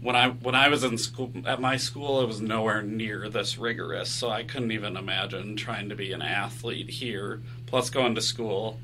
when 0.00 0.16
I 0.16 0.30
when 0.30 0.54
I 0.54 0.68
was 0.68 0.84
in 0.84 0.98
school 0.98 1.32
at 1.46 1.60
my 1.60 1.76
school, 1.76 2.20
it 2.20 2.26
was 2.26 2.40
nowhere 2.40 2.82
near 2.82 3.28
this 3.28 3.58
rigorous. 3.58 4.10
So 4.10 4.28
I 4.30 4.42
couldn't 4.42 4.72
even 4.72 4.96
imagine 4.96 5.56
trying 5.56 5.88
to 5.88 5.94
be 5.94 6.12
an 6.12 6.22
athlete 6.22 6.90
here, 6.90 7.42
plus 7.66 7.90
going 7.90 8.14
to 8.16 8.20
school, 8.20 8.78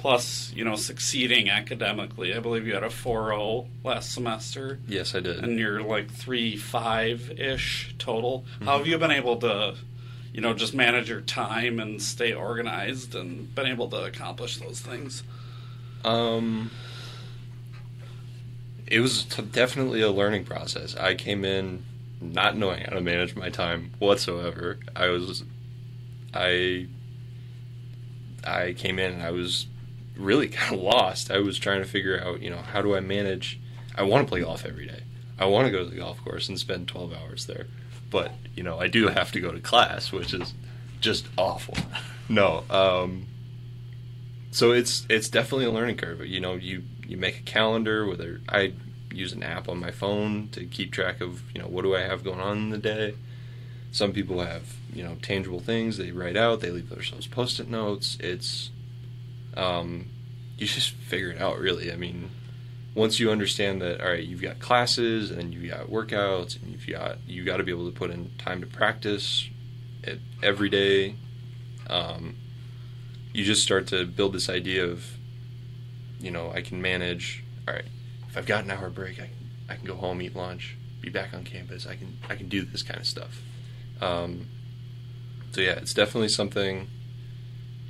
plus 0.00 0.50
you 0.56 0.64
know 0.64 0.76
succeeding 0.76 1.50
academically. 1.50 2.34
I 2.34 2.40
believe 2.40 2.66
you 2.66 2.74
had 2.74 2.82
a 2.82 2.88
4.0 2.88 3.66
last 3.84 4.12
semester. 4.12 4.78
Yes, 4.88 5.14
I 5.14 5.20
did. 5.20 5.44
And 5.44 5.58
you're 5.58 5.82
like 5.82 6.10
three 6.10 6.56
five 6.56 7.30
ish 7.38 7.94
total. 7.98 8.44
Mm-hmm. 8.56 8.64
How 8.64 8.78
have 8.78 8.86
you 8.86 8.96
been 8.98 9.10
able 9.10 9.36
to 9.38 9.76
you 10.32 10.40
know, 10.40 10.54
just 10.54 10.74
manage 10.74 11.08
your 11.08 11.20
time 11.20 11.80
and 11.80 12.00
stay 12.00 12.32
organized 12.32 13.14
and 13.14 13.52
been 13.54 13.66
able 13.66 13.88
to 13.88 14.04
accomplish 14.04 14.58
those 14.58 14.80
things? 14.80 15.22
Um, 16.04 16.70
it 18.86 19.00
was 19.00 19.24
t- 19.24 19.42
definitely 19.42 20.02
a 20.02 20.10
learning 20.10 20.44
process. 20.44 20.94
I 20.96 21.14
came 21.14 21.44
in 21.44 21.84
not 22.20 22.56
knowing 22.56 22.84
how 22.84 22.92
to 22.92 23.00
manage 23.00 23.34
my 23.34 23.50
time 23.50 23.92
whatsoever. 23.98 24.78
I 24.94 25.08
was, 25.08 25.42
I, 26.32 26.86
I 28.44 28.74
came 28.74 28.98
in 28.98 29.14
and 29.14 29.22
I 29.22 29.32
was 29.32 29.66
really 30.20 30.48
kind 30.60 30.74
of 30.74 30.80
lost. 30.80 31.30
I 31.30 31.38
was 31.38 31.58
trying 31.58 31.82
to 31.82 31.88
figure 31.88 32.20
out, 32.20 32.42
you 32.42 32.50
know, 32.50 32.58
how 32.58 32.82
do 32.82 32.94
I 32.94 33.00
manage? 33.00 33.58
I 33.96 34.02
want 34.02 34.26
to 34.26 34.30
play 34.30 34.40
golf 34.40 34.64
every 34.64 34.86
day. 34.86 35.02
I 35.38 35.46
want 35.46 35.66
to 35.66 35.72
go 35.72 35.84
to 35.84 35.90
the 35.90 35.96
golf 35.96 36.22
course 36.22 36.48
and 36.48 36.58
spend 36.58 36.88
12 36.88 37.12
hours 37.14 37.46
there 37.46 37.66
but 38.10 38.32
you 38.54 38.62
know 38.62 38.78
I 38.78 38.88
do 38.88 39.08
have 39.08 39.32
to 39.32 39.40
go 39.40 39.52
to 39.52 39.60
class, 39.60 40.12
which 40.12 40.34
is 40.34 40.52
just 41.00 41.26
awful. 41.38 41.76
no, 42.28 42.64
um, 42.68 43.26
so 44.50 44.72
it's 44.72 45.06
it's 45.08 45.28
definitely 45.28 45.66
a 45.66 45.70
learning 45.70 45.96
curve. 45.96 46.26
You 46.26 46.40
know, 46.40 46.54
you 46.54 46.82
you 47.06 47.16
make 47.16 47.38
a 47.38 47.42
calendar. 47.42 48.06
Whether 48.06 48.40
I 48.48 48.74
use 49.12 49.32
an 49.32 49.42
app 49.42 49.68
on 49.68 49.80
my 49.80 49.90
phone 49.90 50.48
to 50.52 50.64
keep 50.66 50.92
track 50.92 51.20
of 51.20 51.42
you 51.54 51.62
know 51.62 51.68
what 51.68 51.82
do 51.82 51.94
I 51.94 52.00
have 52.00 52.24
going 52.24 52.40
on 52.40 52.58
in 52.58 52.70
the 52.70 52.78
day. 52.78 53.14
Some 53.92 54.12
people 54.12 54.40
have 54.40 54.74
you 54.92 55.04
know 55.04 55.16
tangible 55.22 55.60
things 55.60 55.96
they 55.96 56.10
write 56.10 56.36
out. 56.36 56.60
They 56.60 56.70
leave 56.70 56.90
themselves 56.90 57.26
post-it 57.26 57.68
notes. 57.68 58.18
It's 58.20 58.70
um, 59.56 60.06
you 60.56 60.66
just 60.66 60.90
figure 60.90 61.30
it 61.30 61.40
out. 61.40 61.58
Really, 61.58 61.92
I 61.92 61.96
mean, 61.96 62.30
once 62.94 63.20
you 63.20 63.30
understand 63.30 63.80
that 63.82 64.00
all 64.00 64.08
right 64.08 64.24
you've 64.24 64.42
got 64.42 64.58
classes 64.58 65.30
and 65.30 65.54
you've 65.54 65.70
got 65.70 65.88
workouts 65.88 66.60
and 66.60 66.72
you've 66.72 66.86
got 66.86 67.18
you 67.26 67.44
got 67.44 67.58
to 67.58 67.62
be 67.62 67.70
able 67.70 67.90
to 67.90 67.96
put 67.96 68.10
in 68.10 68.30
time 68.38 68.60
to 68.60 68.66
practice 68.66 69.48
every 70.42 70.68
day 70.68 71.14
um, 71.88 72.36
you 73.32 73.44
just 73.44 73.62
start 73.62 73.86
to 73.86 74.04
build 74.06 74.32
this 74.32 74.48
idea 74.48 74.84
of 74.84 75.04
you 76.18 76.30
know 76.30 76.50
i 76.52 76.60
can 76.60 76.82
manage 76.82 77.44
all 77.68 77.74
right 77.74 77.86
if 78.28 78.36
i've 78.36 78.46
got 78.46 78.64
an 78.64 78.70
hour 78.70 78.90
break 78.90 79.18
i 79.20 79.26
can, 79.26 79.50
I 79.68 79.74
can 79.76 79.84
go 79.84 79.94
home 79.94 80.20
eat 80.20 80.34
lunch 80.34 80.76
be 81.00 81.10
back 81.10 81.32
on 81.32 81.44
campus 81.44 81.86
i 81.86 81.94
can 81.94 82.18
i 82.28 82.34
can 82.34 82.48
do 82.48 82.62
this 82.62 82.82
kind 82.82 83.00
of 83.00 83.06
stuff 83.06 83.40
um, 84.00 84.46
so 85.52 85.60
yeah 85.60 85.72
it's 85.72 85.94
definitely 85.94 86.28
something 86.28 86.88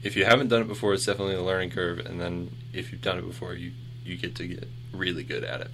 if 0.03 0.17
you 0.17 0.25
haven't 0.25 0.49
done 0.49 0.63
it 0.63 0.69
before 0.69 0.95
it's 0.95 1.07
definitely 1.07 1.35
a 1.35 1.43
learning 1.43 1.71
curve 1.71 1.99
and 1.99 2.21
then 2.21 2.51
if 2.73 2.91
you've 2.93 3.03
done 3.03 3.19
it 3.19 3.27
before 3.27 3.55
you 3.55 3.73
you 4.05 4.17
get 4.17 4.35
to 4.35 4.47
get 4.47 4.69
really 4.93 5.23
good 5.23 5.45
at 5.45 5.61
it. 5.61 5.71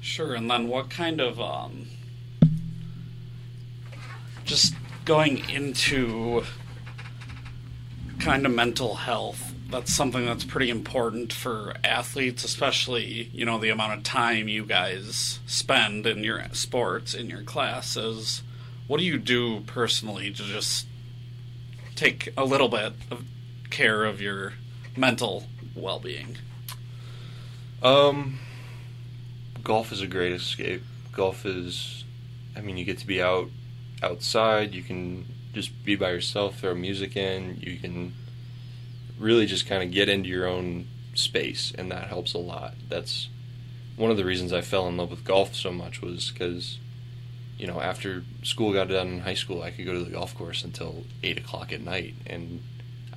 Sure, 0.00 0.34
and 0.34 0.50
then 0.50 0.68
what 0.68 0.90
kind 0.90 1.20
of 1.20 1.40
um, 1.40 1.88
just 4.44 4.74
going 5.04 5.48
into 5.48 6.42
kind 8.18 8.46
of 8.46 8.52
mental 8.52 8.96
health, 8.96 9.54
that's 9.70 9.94
something 9.94 10.24
that's 10.26 10.44
pretty 10.44 10.70
important 10.70 11.32
for 11.32 11.74
athletes, 11.82 12.44
especially, 12.44 13.30
you 13.32 13.44
know, 13.44 13.58
the 13.58 13.70
amount 13.70 13.94
of 13.94 14.02
time 14.02 14.48
you 14.48 14.64
guys 14.64 15.40
spend 15.46 16.06
in 16.06 16.22
your 16.22 16.42
sports, 16.52 17.14
in 17.14 17.28
your 17.28 17.42
classes. 17.42 18.42
What 18.86 18.98
do 18.98 19.04
you 19.04 19.18
do 19.18 19.60
personally 19.60 20.30
to 20.30 20.42
just 20.42 20.86
take 21.96 22.32
a 22.36 22.44
little 22.44 22.68
bit 22.68 22.92
of 23.10 23.24
care 23.70 24.04
of 24.04 24.20
your 24.20 24.54
mental 24.96 25.44
well 25.74 25.98
being? 25.98 26.36
Um, 27.82 28.38
golf 29.62 29.92
is 29.92 30.00
a 30.00 30.06
great 30.06 30.32
escape. 30.32 30.82
Golf 31.12 31.44
is, 31.44 32.04
I 32.56 32.60
mean, 32.60 32.76
you 32.76 32.84
get 32.84 32.98
to 32.98 33.06
be 33.06 33.22
out 33.22 33.50
outside. 34.02 34.74
You 34.74 34.82
can 34.82 35.26
just 35.52 35.84
be 35.84 35.96
by 35.96 36.10
yourself, 36.10 36.58
throw 36.58 36.74
music 36.74 37.16
in. 37.16 37.58
You 37.60 37.76
can 37.78 38.14
really 39.18 39.46
just 39.46 39.66
kind 39.66 39.82
of 39.82 39.90
get 39.90 40.08
into 40.08 40.28
your 40.28 40.46
own 40.46 40.86
space, 41.14 41.72
and 41.76 41.90
that 41.90 42.08
helps 42.08 42.34
a 42.34 42.38
lot. 42.38 42.74
That's 42.88 43.28
one 43.96 44.10
of 44.10 44.16
the 44.16 44.24
reasons 44.24 44.52
I 44.52 44.60
fell 44.60 44.88
in 44.88 44.96
love 44.96 45.10
with 45.10 45.24
golf 45.24 45.54
so 45.54 45.72
much 45.72 46.02
was 46.02 46.30
because, 46.30 46.78
you 47.58 47.66
know, 47.66 47.80
after 47.80 48.22
school 48.42 48.72
got 48.72 48.88
done 48.88 49.08
in 49.08 49.20
high 49.20 49.34
school, 49.34 49.62
I 49.62 49.70
could 49.70 49.84
go 49.84 49.92
to 49.94 50.04
the 50.04 50.10
golf 50.10 50.34
course 50.34 50.64
until 50.64 51.04
eight 51.22 51.38
o'clock 51.38 51.72
at 51.72 51.80
night, 51.80 52.14
and 52.26 52.62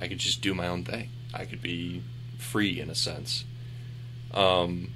I 0.00 0.08
could 0.08 0.18
just 0.18 0.40
do 0.40 0.54
my 0.54 0.68
own 0.68 0.84
thing. 0.84 1.10
I 1.34 1.44
could 1.44 1.60
be 1.60 2.02
free 2.38 2.80
in 2.80 2.88
a 2.88 2.94
sense. 2.94 3.44
Um, 4.32 4.92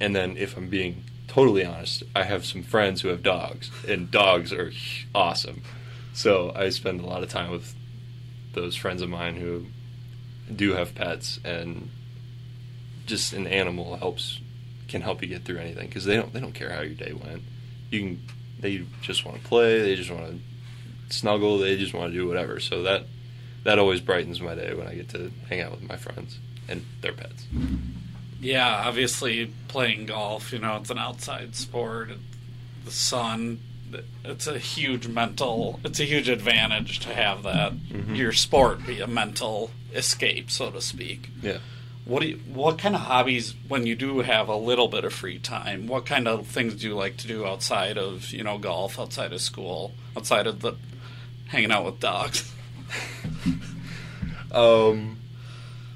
and 0.00 0.16
then 0.16 0.36
if 0.36 0.56
I'm 0.56 0.68
being 0.68 1.04
totally 1.28 1.64
honest, 1.64 2.02
I 2.14 2.24
have 2.24 2.44
some 2.44 2.62
friends 2.62 3.02
who 3.02 3.08
have 3.08 3.22
dogs, 3.22 3.70
and 3.86 4.10
dogs 4.10 4.52
are 4.52 4.72
awesome. 5.14 5.62
So 6.14 6.52
I 6.54 6.70
spend 6.70 7.00
a 7.00 7.06
lot 7.06 7.22
of 7.22 7.28
time 7.28 7.50
with 7.50 7.74
those 8.54 8.76
friends 8.76 9.02
of 9.02 9.08
mine 9.08 9.36
who 9.36 9.66
do 10.54 10.72
have 10.72 10.94
pets, 10.94 11.38
and 11.44 11.90
just 13.06 13.32
an 13.32 13.46
animal 13.46 13.96
helps 13.96 14.40
can 14.88 15.02
help 15.02 15.22
you 15.22 15.28
get 15.28 15.44
through 15.44 15.58
anything 15.58 15.86
because 15.88 16.04
they 16.04 16.16
don't 16.16 16.32
they 16.32 16.40
don't 16.40 16.54
care 16.54 16.70
how 16.70 16.82
your 16.82 16.94
day 16.94 17.12
went. 17.12 17.42
You 17.90 18.00
can 18.00 18.22
they 18.64 18.82
just 19.02 19.24
want 19.26 19.40
to 19.40 19.46
play, 19.46 19.80
they 19.82 19.94
just 19.94 20.10
want 20.10 20.26
to 20.26 21.14
snuggle, 21.14 21.58
they 21.58 21.76
just 21.76 21.92
want 21.92 22.10
to 22.12 22.18
do 22.18 22.26
whatever. 22.26 22.58
So 22.60 22.82
that 22.82 23.04
that 23.64 23.78
always 23.78 24.00
brightens 24.00 24.40
my 24.40 24.54
day 24.54 24.74
when 24.74 24.86
I 24.86 24.94
get 24.94 25.10
to 25.10 25.30
hang 25.48 25.60
out 25.60 25.70
with 25.72 25.82
my 25.88 25.96
friends 25.96 26.38
and 26.68 26.84
their 27.02 27.12
pets. 27.12 27.46
Yeah, 28.40 28.82
obviously 28.86 29.52
playing 29.68 30.06
golf, 30.06 30.52
you 30.52 30.58
know, 30.58 30.76
it's 30.76 30.90
an 30.90 30.98
outside 30.98 31.54
sport. 31.54 32.10
The 32.84 32.90
sun, 32.90 33.60
it's 34.24 34.46
a 34.46 34.58
huge 34.58 35.06
mental, 35.08 35.80
it's 35.84 36.00
a 36.00 36.04
huge 36.04 36.28
advantage 36.28 37.00
to 37.00 37.14
have 37.14 37.42
that 37.44 37.72
Mhm. 37.74 38.16
your 38.16 38.32
sport 38.32 38.86
be 38.86 39.00
a 39.00 39.06
mental 39.06 39.70
escape, 39.94 40.50
so 40.50 40.70
to 40.70 40.80
speak. 40.82 41.28
Yeah. 41.42 41.58
What 42.04 42.20
do 42.20 42.28
you, 42.28 42.36
what 42.52 42.78
kind 42.78 42.94
of 42.94 43.02
hobbies 43.02 43.54
when 43.66 43.86
you 43.86 43.94
do 43.94 44.20
have 44.20 44.48
a 44.48 44.56
little 44.56 44.88
bit 44.88 45.04
of 45.04 45.12
free 45.12 45.38
time? 45.38 45.86
What 45.86 46.04
kind 46.04 46.28
of 46.28 46.46
things 46.46 46.74
do 46.74 46.88
you 46.88 46.94
like 46.94 47.16
to 47.18 47.26
do 47.26 47.46
outside 47.46 47.96
of, 47.96 48.30
you 48.30 48.44
know, 48.44 48.58
golf, 48.58 48.98
outside 48.98 49.32
of 49.32 49.40
school, 49.40 49.94
outside 50.16 50.46
of 50.46 50.60
the 50.60 50.74
hanging 51.46 51.72
out 51.72 51.84
with 51.84 52.00
dogs? 52.00 52.52
Um, 54.54 55.18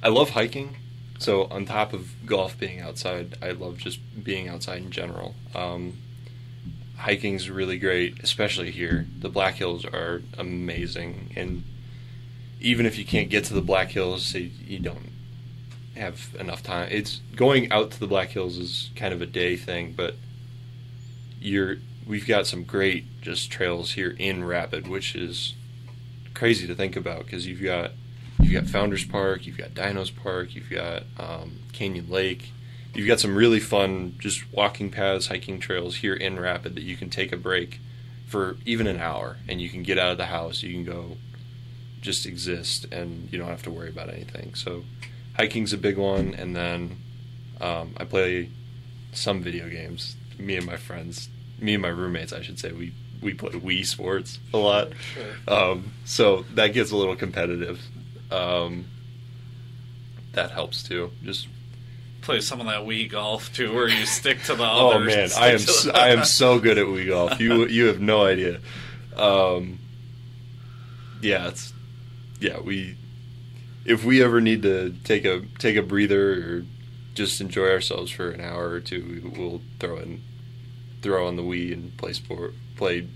I 0.03 0.09
love 0.09 0.31
hiking. 0.31 0.77
So 1.18 1.44
on 1.44 1.64
top 1.64 1.92
of 1.92 2.11
golf 2.27 2.59
being 2.59 2.81
outside, 2.81 3.37
I 3.40 3.53
love 3.53 3.79
just 3.79 4.01
being 4.23 4.49
outside 4.49 4.83
in 4.83 4.90
general. 4.90 5.35
Um, 5.55 5.99
hiking's 6.97 7.49
really 7.49 7.79
great, 7.79 8.23
especially 8.23 8.73
here. 8.73 9.07
The 9.18 9.29
Black 9.29 9.55
Hills 9.55 9.85
are 9.85 10.23
amazing, 10.37 11.33
and 11.37 11.64
even 12.61 12.87
if 12.87 12.99
you 12.99 13.05
can't 13.05 13.31
get 13.31 13.44
to 13.44 13.55
the 13.55 13.61
Black 13.61 13.90
Hills, 13.90 14.35
you 14.35 14.81
don't 14.81 15.11
have 15.98 16.34
enough 16.38 16.62
time. 16.62 16.88
It's 16.90 17.20
going 17.37 17.70
out 17.70 17.90
to 17.92 18.00
the 18.00 18.06
Black 18.06 18.30
Hills 18.30 18.58
is 18.58 18.90
kind 18.96 19.12
of 19.12 19.22
a 19.22 19.26
day 19.26 19.56
thing, 19.56 19.92
but 19.96 20.14
you're 21.40 21.76
we've 22.06 22.26
got 22.26 22.46
some 22.46 22.64
great 22.64 23.20
just 23.20 23.50
trails 23.50 23.92
here 23.92 24.16
in 24.18 24.44
Rapid, 24.44 24.88
which 24.88 25.14
is 25.14 25.54
crazy 26.34 26.66
to 26.66 26.74
think 26.74 26.96
about 26.96 27.24
because 27.24 27.46
you've 27.46 27.62
got 27.62 27.92
you've 28.40 28.52
got 28.52 28.70
Founders 28.70 29.04
Park, 29.04 29.46
you've 29.46 29.58
got 29.58 29.74
Dinos 29.74 30.14
Park, 30.14 30.54
you've 30.54 30.70
got 30.70 31.02
um, 31.18 31.58
Canyon 31.72 32.08
Lake, 32.08 32.50
you've 32.94 33.08
got 33.08 33.20
some 33.20 33.37
really 33.37 33.61
fun 33.61 34.14
just 34.18 34.50
walking 34.52 34.90
paths, 34.90 35.26
hiking 35.26 35.61
trails 35.61 35.96
here 35.96 36.14
in 36.14 36.38
Rapid 36.38 36.74
that 36.74 36.82
you 36.82 36.96
can 36.96 37.11
take 37.11 37.32
a 37.32 37.37
break 37.37 37.80
for 38.26 38.56
even 38.64 38.87
an 38.87 38.98
hour 38.98 39.38
and 39.48 39.61
you 39.61 39.68
can 39.68 39.82
get 39.82 39.98
out 39.98 40.12
of 40.12 40.18
the 40.18 40.26
house, 40.26 40.62
you 40.62 40.72
can 40.72 40.84
go 40.84 41.16
just 42.00 42.26
exist 42.26 42.87
and 42.92 43.28
you 43.32 43.38
don't 43.38 43.48
have 43.48 43.62
to 43.62 43.70
worry 43.70 43.88
about 43.88 44.08
anything. 44.08 44.54
So 44.54 44.84
hiking's 45.38 45.72
a 45.72 45.79
big 45.79 45.96
one, 45.96 46.35
and 46.35 46.55
then 46.55 46.96
um, 47.61 47.94
I 47.96 48.05
play 48.05 48.51
some 49.12 49.40
video 49.42 49.68
games. 49.68 50.16
Me 50.38 50.57
and 50.57 50.66
my 50.66 50.77
friends, 50.77 51.29
me 51.59 51.74
and 51.74 51.83
my 51.83 51.88
roommates, 51.88 52.33
I 52.33 52.42
should 52.42 52.59
say, 52.59 52.72
we 52.72 52.92
we 53.22 53.35
play 53.35 53.51
Wii 53.51 53.85
Sports 53.85 54.38
a 54.53 54.59
lot. 54.59 54.88
Um, 55.46 55.92
so 56.05 56.44
that 56.55 56.68
gets 56.68 56.90
a 56.90 56.96
little 56.96 57.16
competitive. 57.16 57.81
Um, 58.31 58.87
that 60.33 60.51
helps 60.51 60.83
too. 60.83 61.11
Just 61.24 61.48
Play 62.20 62.40
some 62.40 62.61
of 62.61 62.66
that 62.66 62.81
Wii 62.81 63.09
golf 63.09 63.53
too, 63.55 63.72
where 63.72 63.88
you 63.88 64.05
stick 64.05 64.42
to 64.42 64.55
the 64.55 64.64
oh 64.70 64.90
others 64.90 65.14
man, 65.14 65.31
I 65.42 65.53
am 65.53 65.59
so, 65.59 65.90
I 65.92 66.09
am 66.09 66.24
so 66.27 66.59
good 66.59 66.77
at 66.77 66.87
Wii 66.87 67.09
golf. 67.09 67.40
You 67.40 67.66
you 67.66 67.87
have 67.87 68.01
no 68.01 68.24
idea. 68.27 68.61
Um, 69.16 69.79
yeah, 71.22 71.48
it's 71.48 71.72
yeah 72.38 72.61
we 72.61 72.96
if 73.88 74.05
we 74.05 74.22
ever 74.22 74.40
need 74.40 74.62
to 74.62 74.94
take 75.03 75.24
a 75.24 75.40
take 75.59 75.77
a 75.77 75.83
breather 75.83 76.33
or 76.33 76.64
just 77.14 77.40
enjoy 77.40 77.70
ourselves 77.70 78.11
for 78.11 78.31
an 78.31 78.40
hour 78.40 78.68
or 78.68 78.81
two, 78.81 79.20
we- 79.24 79.29
we'll 79.38 79.62
throw 79.81 79.98
in 79.98 80.22
throw 81.01 81.27
on 81.27 81.37
the 81.37 81.42
Wii 81.42 81.72
and 81.72 81.96
play 81.96 82.12
sport 82.12 82.55
play 82.77 83.07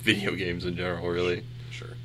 video 0.00 0.34
games 0.34 0.64
in 0.64 0.76
general. 0.76 1.08
Really, 1.08 1.42
Sure. 1.70 1.96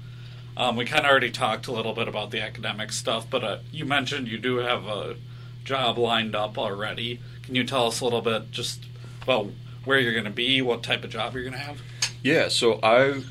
Um, 0.55 0.75
we 0.75 0.85
kind 0.85 1.05
of 1.05 1.11
already 1.11 1.29
talked 1.29 1.67
a 1.67 1.71
little 1.71 1.93
bit 1.93 2.07
about 2.07 2.31
the 2.31 2.41
academic 2.41 2.91
stuff, 2.91 3.27
but 3.29 3.43
uh, 3.43 3.57
you 3.71 3.85
mentioned 3.85 4.27
you 4.27 4.37
do 4.37 4.57
have 4.57 4.85
a 4.87 5.15
job 5.63 5.97
lined 5.97 6.35
up 6.35 6.57
already. 6.57 7.19
Can 7.43 7.55
you 7.55 7.63
tell 7.63 7.87
us 7.87 7.99
a 8.01 8.03
little 8.03 8.21
bit 8.21 8.51
just 8.51 8.85
about 9.21 9.47
where 9.85 9.99
you're 9.99 10.13
going 10.13 10.25
to 10.25 10.31
be, 10.31 10.61
what 10.61 10.81
type 10.83 11.03
of 11.03 11.09
job 11.11 11.33
you're 11.33 11.43
going 11.43 11.53
to 11.53 11.59
have? 11.59 11.81
Yeah, 12.23 12.47
so 12.47 12.79
I 12.81 13.21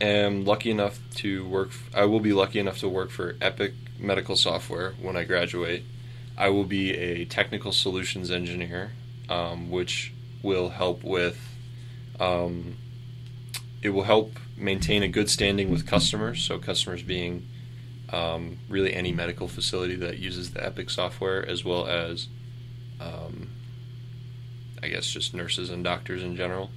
am 0.00 0.44
lucky 0.44 0.70
enough 0.70 0.98
to 1.16 1.46
work. 1.46 1.70
I 1.94 2.04
will 2.04 2.20
be 2.20 2.32
lucky 2.32 2.58
enough 2.58 2.78
to 2.80 2.88
work 2.88 3.10
for 3.10 3.36
Epic 3.40 3.72
Medical 3.98 4.36
Software 4.36 4.94
when 5.00 5.16
I 5.16 5.24
graduate. 5.24 5.84
I 6.36 6.50
will 6.50 6.64
be 6.64 6.94
a 6.94 7.24
technical 7.24 7.72
solutions 7.72 8.30
engineer, 8.30 8.92
um, 9.28 9.70
which 9.70 10.12
will 10.42 10.70
help 10.70 11.02
with. 11.02 11.38
Um, 12.20 12.76
it 13.82 13.90
will 13.90 14.04
help 14.04 14.38
maintain 14.56 15.02
a 15.02 15.08
good 15.08 15.30
standing 15.30 15.70
with 15.70 15.86
customers. 15.86 16.42
So 16.42 16.58
customers 16.58 17.02
being 17.02 17.46
um, 18.10 18.58
really 18.68 18.94
any 18.94 19.12
medical 19.12 19.48
facility 19.48 19.96
that 19.96 20.18
uses 20.18 20.52
the 20.52 20.64
Epic 20.64 20.90
software, 20.90 21.46
as 21.46 21.64
well 21.64 21.86
as, 21.86 22.28
um, 23.00 23.50
I 24.82 24.88
guess, 24.88 25.06
just 25.06 25.34
nurses 25.34 25.70
and 25.70 25.82
doctors 25.82 26.22
in 26.22 26.36
general. 26.36 26.70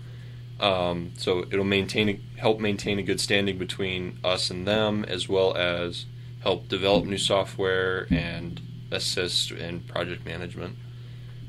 Um, 0.60 1.14
so 1.16 1.46
it'll 1.52 1.64
maintain 1.64 2.22
help 2.38 2.60
maintain 2.60 3.00
a 3.00 3.04
good 3.04 3.22
standing 3.22 3.58
between 3.58 4.20
us 4.24 4.50
and 4.50 4.68
them, 4.68 5.06
as 5.06 5.30
well 5.30 5.56
as 5.56 6.06
help 6.42 6.68
develop 6.68 7.06
new 7.06 7.18
software 7.18 8.08
and 8.10 8.62
assist 8.92 9.52
in 9.52 9.82
project 9.82 10.26
management. 10.26 10.76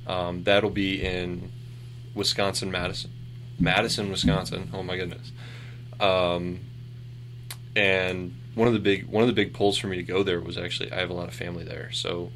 Um, 0.06 0.42
that'll 0.44 0.70
be 0.70 1.02
in 1.02 1.52
Wisconsin, 2.14 2.70
Madison, 2.70 3.10
Madison, 3.58 4.10
Wisconsin. 4.10 4.70
Oh 4.72 4.82
my 4.82 4.96
goodness. 4.96 5.32
Um, 6.00 6.60
and 7.76 8.34
one 8.54 8.66
of 8.66 8.74
the 8.74 8.80
big 8.80 9.06
one 9.06 9.22
of 9.22 9.28
the 9.28 9.34
big 9.34 9.54
pulls 9.54 9.78
for 9.78 9.86
me 9.86 9.96
to 9.96 10.02
go 10.02 10.22
there 10.22 10.40
was 10.40 10.58
actually 10.58 10.90
I 10.92 10.96
have 10.96 11.10
a 11.10 11.14
lot 11.14 11.28
of 11.28 11.34
family 11.34 11.64
there, 11.64 11.92
so 11.92 12.32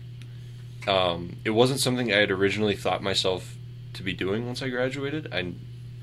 um, 0.86 1.36
it 1.44 1.50
wasn't 1.50 1.80
something 1.80 2.12
I 2.12 2.18
had 2.18 2.30
originally 2.30 2.76
thought 2.76 3.02
myself 3.02 3.56
to 3.94 4.02
be 4.02 4.12
doing 4.12 4.46
once 4.46 4.62
I 4.62 4.68
graduated. 4.68 5.32
I 5.32 5.54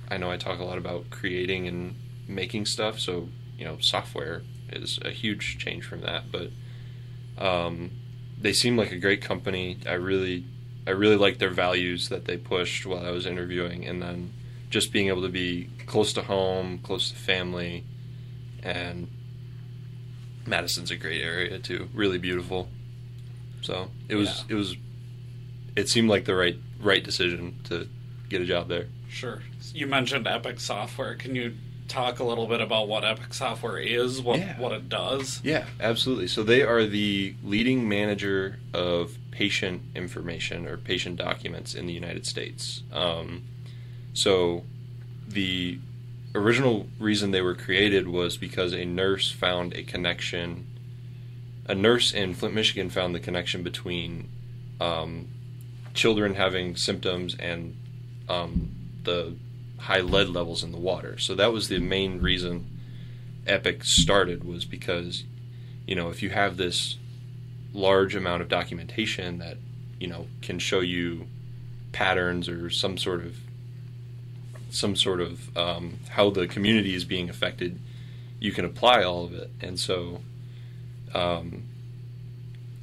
I 0.10 0.18
know 0.18 0.30
I 0.30 0.38
talk 0.38 0.60
a 0.60 0.64
lot 0.66 0.78
about 0.78 1.10
creating 1.10 1.68
and 1.68 1.96
making 2.28 2.66
stuff, 2.66 3.00
so 3.00 3.30
you 3.58 3.64
know, 3.64 3.78
software 3.80 4.42
is 4.74 5.00
a 5.04 5.12
huge 5.12 5.58
change 5.58 5.86
from 5.86 6.02
that. 6.02 6.32
But 6.32 6.52
um, 7.38 7.92
they 8.40 8.54
seem 8.54 8.78
like 8.78 8.92
a 8.92 8.98
great 8.98 9.22
company. 9.22 9.78
I 9.88 9.94
really, 9.94 10.46
I 10.88 10.92
really 10.92 11.18
like 11.18 11.40
their 11.40 11.50
values 11.50 12.10
that 12.10 12.26
they 12.26 12.38
pushed 12.38 12.86
while 12.86 13.06
I 13.06 13.12
was 13.12 13.26
interviewing, 13.26 13.86
and 13.86 14.02
then 14.02 14.34
just 14.70 14.94
being 14.94 15.08
able 15.08 15.22
to 15.22 15.30
be 15.30 15.70
close 15.86 16.14
to 16.14 16.24
home, 16.24 16.80
close 16.80 17.10
to 17.12 17.16
family, 17.16 17.84
and 18.64 19.08
Madison's 20.46 20.92
a 20.92 20.96
great 20.96 21.22
area 21.22 21.60
too. 21.60 21.90
Really 21.94 22.18
beautiful. 22.18 22.70
So 23.62 23.90
it 24.10 24.16
was, 24.16 24.44
it 24.50 24.56
was, 24.56 24.76
it 25.76 25.88
seemed 25.88 26.10
like 26.10 26.26
the 26.26 26.36
right 26.36 26.58
right 26.80 27.04
decision 27.04 27.60
to 27.66 27.88
get 28.30 28.42
a 28.42 28.46
job 28.46 28.68
there. 28.68 28.88
Sure. 29.10 29.42
You 29.74 29.88
mentioned 29.88 30.26
Epic 30.26 30.60
Software. 30.60 31.16
Can 31.16 31.36
you 31.36 31.56
talk 31.92 32.20
a 32.20 32.24
little 32.24 32.48
bit 32.48 32.62
about 32.62 32.88
what 32.88 33.04
Epic 33.04 33.34
Software 33.34 33.78
is, 33.78 34.22
what 34.22 34.40
Yeah. 34.40 34.60
what 34.60 34.72
it 34.72 34.90
does? 34.90 35.42
Yeah, 35.44 35.66
absolutely. 35.80 36.28
So 36.28 36.42
they 36.44 36.64
are 36.64 36.86
the 36.86 37.36
leading 37.44 37.88
manager 37.88 38.60
of 38.74 39.18
patient 39.32 39.82
information 39.96 40.68
or 40.68 40.78
patient 40.78 41.18
documents 41.18 41.74
in 41.76 41.86
the 41.88 41.94
United 41.94 42.26
States. 42.26 42.84
Um, 42.92 43.44
so 44.14 44.64
the 45.28 45.80
original 46.34 46.88
reason 47.00 47.32
they 47.32 47.42
were 47.42 47.56
created 47.56 48.08
was 48.08 48.38
because 48.38 48.74
a 48.74 48.86
nurse 48.86 49.30
found 49.32 49.74
a 49.74 49.84
connection. 49.84 50.68
A 51.68 51.76
nurse 51.76 52.14
in 52.14 52.34
Flint, 52.34 52.56
Michigan, 52.56 52.90
found 52.90 53.14
the 53.14 53.20
connection 53.20 53.64
between 53.64 54.30
um, 54.80 55.28
children 55.94 56.36
having 56.36 56.76
symptoms 56.76 57.36
and 57.40 57.76
um, 58.28 58.72
the 59.04 59.36
high 59.82 60.02
lead 60.02 60.30
levels 60.30 60.64
in 60.64 60.72
the 60.72 60.78
water. 60.78 61.18
So 61.18 61.36
that 61.36 61.52
was 61.52 61.68
the 61.68 61.80
main 61.80 62.20
reason 62.22 62.68
Epic 63.48 63.84
started 63.84 64.44
was 64.44 64.66
because 64.66 65.24
you 65.88 65.96
know 65.96 66.10
if 66.10 66.22
you 66.22 66.30
have 66.30 66.58
this 66.58 66.98
large 67.74 68.16
amount 68.16 68.42
of 68.42 68.50
documentation 68.50 69.40
that 69.40 69.58
you 70.00 70.08
know 70.08 70.28
can 70.42 70.60
show 70.60 70.80
you 70.82 71.26
patterns 71.92 72.48
or 72.48 72.70
some 72.70 72.98
sort 72.98 73.26
of 73.26 73.38
some 74.70 74.96
sort 74.96 75.20
of 75.20 75.56
um, 75.58 76.00
how 76.10 76.30
the 76.30 76.48
community 76.48 76.96
is 76.96 77.04
being 77.04 77.30
affected, 77.30 77.78
you 78.40 78.52
can 78.52 78.66
apply 78.66 79.04
all 79.04 79.26
of 79.26 79.34
it. 79.34 79.52
And 79.62 79.80
so, 79.80 80.22
um, 81.14 81.64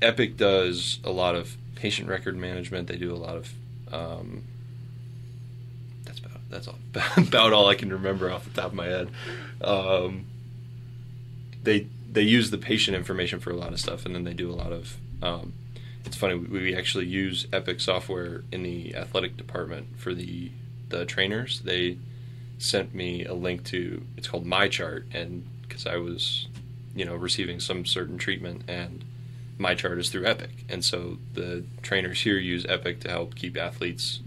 Epic 0.02 0.36
does 0.36 1.00
a 1.02 1.10
lot 1.10 1.34
of 1.34 1.56
patient 1.74 2.08
record 2.08 2.36
management. 2.36 2.88
They 2.88 2.96
do 2.96 3.12
a 3.12 3.16
lot 3.16 3.36
of 3.36 3.52
um, 3.90 4.44
that's 6.50 6.68
all, 6.68 6.78
about 7.16 7.52
all 7.52 7.68
I 7.68 7.74
can 7.74 7.92
remember 7.92 8.30
off 8.30 8.44
the 8.44 8.60
top 8.60 8.70
of 8.70 8.74
my 8.74 8.86
head. 8.86 9.10
Um, 9.60 10.26
they 11.62 11.86
they 12.10 12.22
use 12.22 12.50
the 12.50 12.58
patient 12.58 12.96
information 12.96 13.40
for 13.40 13.50
a 13.50 13.56
lot 13.56 13.72
of 13.72 13.80
stuff, 13.80 14.06
and 14.06 14.14
then 14.14 14.24
they 14.24 14.34
do 14.34 14.50
a 14.50 14.54
lot 14.54 14.72
of. 14.72 14.96
Um, 15.22 15.52
it's 16.04 16.16
funny 16.16 16.34
we, 16.34 16.60
we 16.60 16.76
actually 16.76 17.06
use 17.06 17.46
Epic 17.52 17.80
software 17.80 18.42
in 18.50 18.62
the 18.62 18.94
athletic 18.94 19.36
department 19.36 19.98
for 19.98 20.14
the 20.14 20.50
the 20.88 21.04
trainers. 21.04 21.60
They 21.60 21.98
sent 22.58 22.94
me 22.94 23.24
a 23.24 23.34
link 23.34 23.64
to 23.64 24.04
it's 24.16 24.28
called 24.28 24.46
My 24.46 24.68
Chart, 24.68 25.06
and 25.12 25.46
because 25.62 25.86
I 25.86 25.96
was, 25.96 26.48
you 26.94 27.04
know, 27.04 27.14
receiving 27.14 27.60
some 27.60 27.84
certain 27.84 28.18
treatment, 28.18 28.62
and 28.68 29.04
My 29.58 29.74
Chart 29.74 29.98
is 29.98 30.08
through 30.08 30.26
Epic, 30.26 30.64
and 30.68 30.84
so 30.84 31.18
the 31.34 31.64
trainers 31.82 32.22
here 32.22 32.38
use 32.38 32.64
Epic 32.68 33.00
to 33.00 33.10
help 33.10 33.34
keep 33.34 33.56
athletes, 33.56 34.20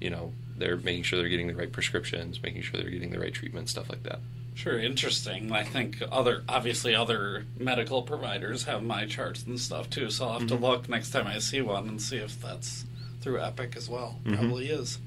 you 0.00 0.10
know, 0.10 0.32
they're 0.56 0.76
making 0.76 1.02
sure 1.04 1.18
they're 1.18 1.28
getting 1.28 1.48
the 1.48 1.54
right 1.54 1.70
prescriptions, 1.72 2.42
making 2.42 2.62
sure 2.62 2.80
they're 2.80 2.90
getting 2.90 3.10
the 3.10 3.18
right 3.18 3.32
treatment, 3.32 3.68
stuff 3.68 3.88
like 3.88 4.02
that. 4.04 4.20
Sure, 4.54 4.78
interesting. 4.78 5.50
I 5.50 5.64
think 5.64 6.02
other 6.12 6.42
obviously 6.48 6.94
other 6.94 7.44
medical 7.58 8.02
providers 8.02 8.64
have 8.64 8.82
my 8.82 9.06
charts 9.06 9.44
and 9.44 9.58
stuff 9.58 9.88
too, 9.88 10.10
so 10.10 10.26
I'll 10.28 10.38
have 10.40 10.48
to 10.48 10.54
look 10.56 10.88
next 10.88 11.10
time 11.10 11.26
I 11.26 11.38
see 11.38 11.62
one 11.62 11.88
and 11.88 12.00
see 12.02 12.18
if 12.18 12.40
that's 12.40 12.84
through 13.22 13.40
Epic 13.40 13.74
as 13.76 13.88
well. 13.88 14.20
Mhm. 14.24 14.34
Probably 14.38 14.68
is. 14.68 14.98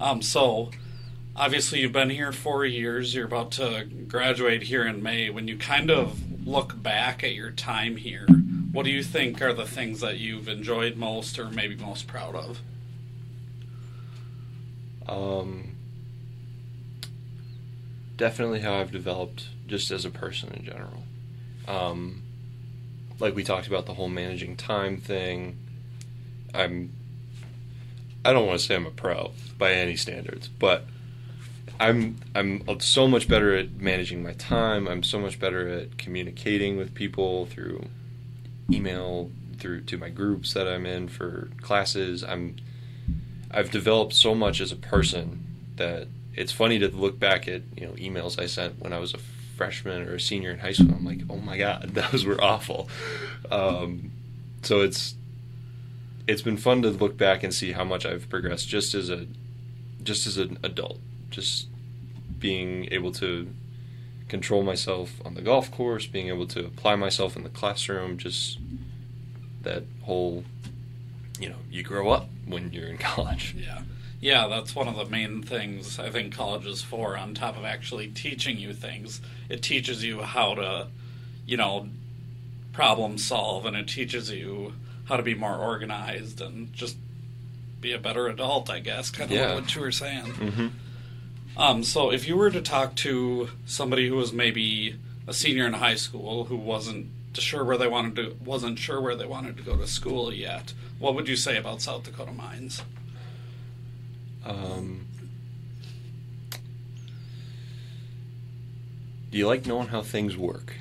Um, 0.00 0.20
so 0.20 0.70
obviously 1.36 1.80
you've 1.80 1.92
been 1.92 2.10
here 2.10 2.32
four 2.32 2.64
years. 2.66 3.14
You're 3.14 3.26
about 3.26 3.52
to 3.52 3.84
graduate 4.08 4.64
here 4.64 4.84
in 4.86 5.02
May. 5.02 5.30
When 5.30 5.46
you 5.46 5.56
kind 5.56 5.90
of 5.90 6.20
look 6.46 6.82
back 6.82 7.22
at 7.22 7.34
your 7.34 7.50
time 7.52 7.96
here, 7.96 8.26
what 8.72 8.84
do 8.84 8.90
you 8.90 9.02
think 9.02 9.40
are 9.40 9.52
the 9.52 9.66
things 9.66 10.00
that 10.00 10.18
you've 10.18 10.48
enjoyed 10.48 10.96
most, 10.96 11.38
or 11.38 11.50
maybe 11.50 11.76
most 11.76 12.06
proud 12.08 12.34
of? 12.34 12.60
Um, 15.08 15.76
definitely 18.16 18.60
how 18.60 18.74
I've 18.74 18.92
developed 18.92 19.48
just 19.66 19.90
as 19.90 20.04
a 20.04 20.10
person 20.10 20.52
in 20.54 20.64
general. 20.64 21.04
Um, 21.68 22.22
like 23.18 23.34
we 23.34 23.44
talked 23.44 23.66
about 23.66 23.86
the 23.86 23.94
whole 23.94 24.08
managing 24.08 24.56
time 24.56 24.98
thing. 24.98 25.58
I'm. 26.54 26.92
I 28.24 28.32
don't 28.32 28.46
want 28.46 28.58
to 28.58 28.66
say 28.66 28.74
I'm 28.74 28.86
a 28.86 28.90
pro 28.90 29.32
by 29.56 29.72
any 29.72 29.96
standards, 29.96 30.48
but 30.48 30.86
I'm 31.78 32.16
I'm 32.34 32.80
so 32.80 33.06
much 33.06 33.28
better 33.28 33.54
at 33.56 33.74
managing 33.74 34.22
my 34.22 34.32
time. 34.32 34.88
I'm 34.88 35.02
so 35.02 35.18
much 35.18 35.38
better 35.38 35.68
at 35.68 35.98
communicating 35.98 36.76
with 36.76 36.94
people 36.94 37.46
through 37.46 37.86
email, 38.70 39.30
through 39.58 39.82
to 39.82 39.96
my 39.96 40.08
groups 40.08 40.54
that 40.54 40.66
I'm 40.66 40.86
in 40.86 41.08
for 41.08 41.50
classes. 41.60 42.24
I'm 42.24 42.56
I've 43.50 43.70
developed 43.70 44.14
so 44.14 44.34
much 44.34 44.60
as 44.60 44.72
a 44.72 44.76
person 44.76 45.44
that 45.76 46.08
it's 46.34 46.52
funny 46.52 46.78
to 46.78 46.88
look 46.88 47.18
back 47.18 47.48
at 47.48 47.62
you 47.76 47.86
know 47.86 47.92
emails 47.92 48.38
I 48.38 48.46
sent 48.46 48.80
when 48.80 48.92
I 48.92 48.98
was 48.98 49.14
a 49.14 49.18
freshman 49.56 50.06
or 50.06 50.14
a 50.14 50.20
senior 50.20 50.50
in 50.50 50.58
high 50.58 50.72
school. 50.72 50.94
I'm 50.94 51.04
like, 51.04 51.20
oh 51.30 51.36
my 51.36 51.56
god, 51.56 51.90
those 51.94 52.24
were 52.24 52.42
awful. 52.42 52.88
Um, 53.50 54.12
so 54.62 54.82
it's 54.82 55.14
it's 56.26 56.42
been 56.42 56.56
fun 56.56 56.82
to 56.82 56.90
look 56.90 57.16
back 57.16 57.42
and 57.42 57.54
see 57.54 57.72
how 57.72 57.84
much 57.84 58.04
I've 58.04 58.28
progressed 58.28 58.68
just 58.68 58.94
as 58.94 59.10
a 59.10 59.26
just 60.02 60.26
as 60.26 60.36
an 60.36 60.58
adult, 60.62 61.00
just 61.30 61.68
being 62.38 62.88
able 62.92 63.12
to 63.12 63.48
control 64.28 64.62
myself 64.62 65.20
on 65.24 65.34
the 65.34 65.42
golf 65.42 65.70
course, 65.70 66.06
being 66.06 66.28
able 66.28 66.46
to 66.48 66.60
apply 66.60 66.96
myself 66.96 67.36
in 67.36 67.42
the 67.42 67.48
classroom, 67.48 68.18
just 68.18 68.58
that 69.62 69.84
whole 70.02 70.44
you 71.40 71.48
know, 71.48 71.56
you 71.70 71.82
grow 71.82 72.10
up 72.10 72.28
when 72.46 72.72
you're 72.72 72.88
in 72.88 72.98
college. 73.12 73.54
Yeah. 73.58 73.82
Yeah, 74.20 74.48
that's 74.48 74.74
one 74.74 74.88
of 74.88 74.96
the 74.96 75.04
main 75.04 75.42
things 75.42 75.98
I 75.98 76.10
think 76.10 76.34
college 76.34 76.66
is 76.66 76.82
for, 76.82 77.16
on 77.18 77.34
top 77.34 77.56
of 77.58 77.64
actually 77.64 78.08
teaching 78.08 78.56
you 78.58 78.72
things. 78.72 79.20
It 79.50 79.62
teaches 79.62 80.02
you 80.02 80.22
how 80.22 80.54
to, 80.54 80.88
you 81.46 81.56
know, 81.58 81.88
problem 82.72 83.18
solve, 83.18 83.66
and 83.66 83.76
it 83.76 83.88
teaches 83.88 84.30
you 84.30 84.72
how 85.04 85.16
to 85.16 85.22
be 85.22 85.34
more 85.34 85.54
organized 85.56 86.40
and 86.40 86.72
just 86.72 86.96
be 87.80 87.92
a 87.92 87.98
better 87.98 88.26
adult, 88.26 88.70
I 88.70 88.80
guess, 88.80 89.10
kind 89.10 89.30
of 89.30 89.36
Yeah. 89.36 89.54
what 89.54 89.74
you 89.74 89.82
were 89.82 89.92
saying. 89.92 90.24
Mm-hmm. 90.24 90.66
Um, 91.58 91.84
so 91.84 92.10
if 92.10 92.26
you 92.26 92.36
were 92.36 92.50
to 92.50 92.60
talk 92.62 92.94
to 92.96 93.50
somebody 93.66 94.08
who 94.08 94.16
was 94.16 94.32
maybe 94.32 94.96
a 95.26 95.32
senior 95.34 95.66
in 95.66 95.74
high 95.74 95.94
school 95.94 96.44
who 96.44 96.56
wasn't 96.56 97.08
sure 97.40 97.64
where 97.64 97.76
they 97.76 97.88
wanted 97.88 98.16
to 98.16 98.36
wasn't 98.44 98.78
sure 98.78 99.00
where 99.00 99.16
they 99.16 99.26
wanted 99.26 99.56
to 99.56 99.62
go 99.62 99.76
to 99.76 99.86
school 99.86 100.32
yet, 100.32 100.72
what 100.98 101.14
would 101.14 101.28
you 101.28 101.36
say 101.36 101.56
about 101.56 101.82
South 101.82 102.04
Dakota 102.04 102.32
Mines? 102.32 102.82
Um, 104.44 105.06
do 109.30 109.38
you 109.38 109.46
like 109.46 109.66
knowing 109.66 109.88
how 109.88 110.02
things 110.02 110.36
work? 110.36 110.74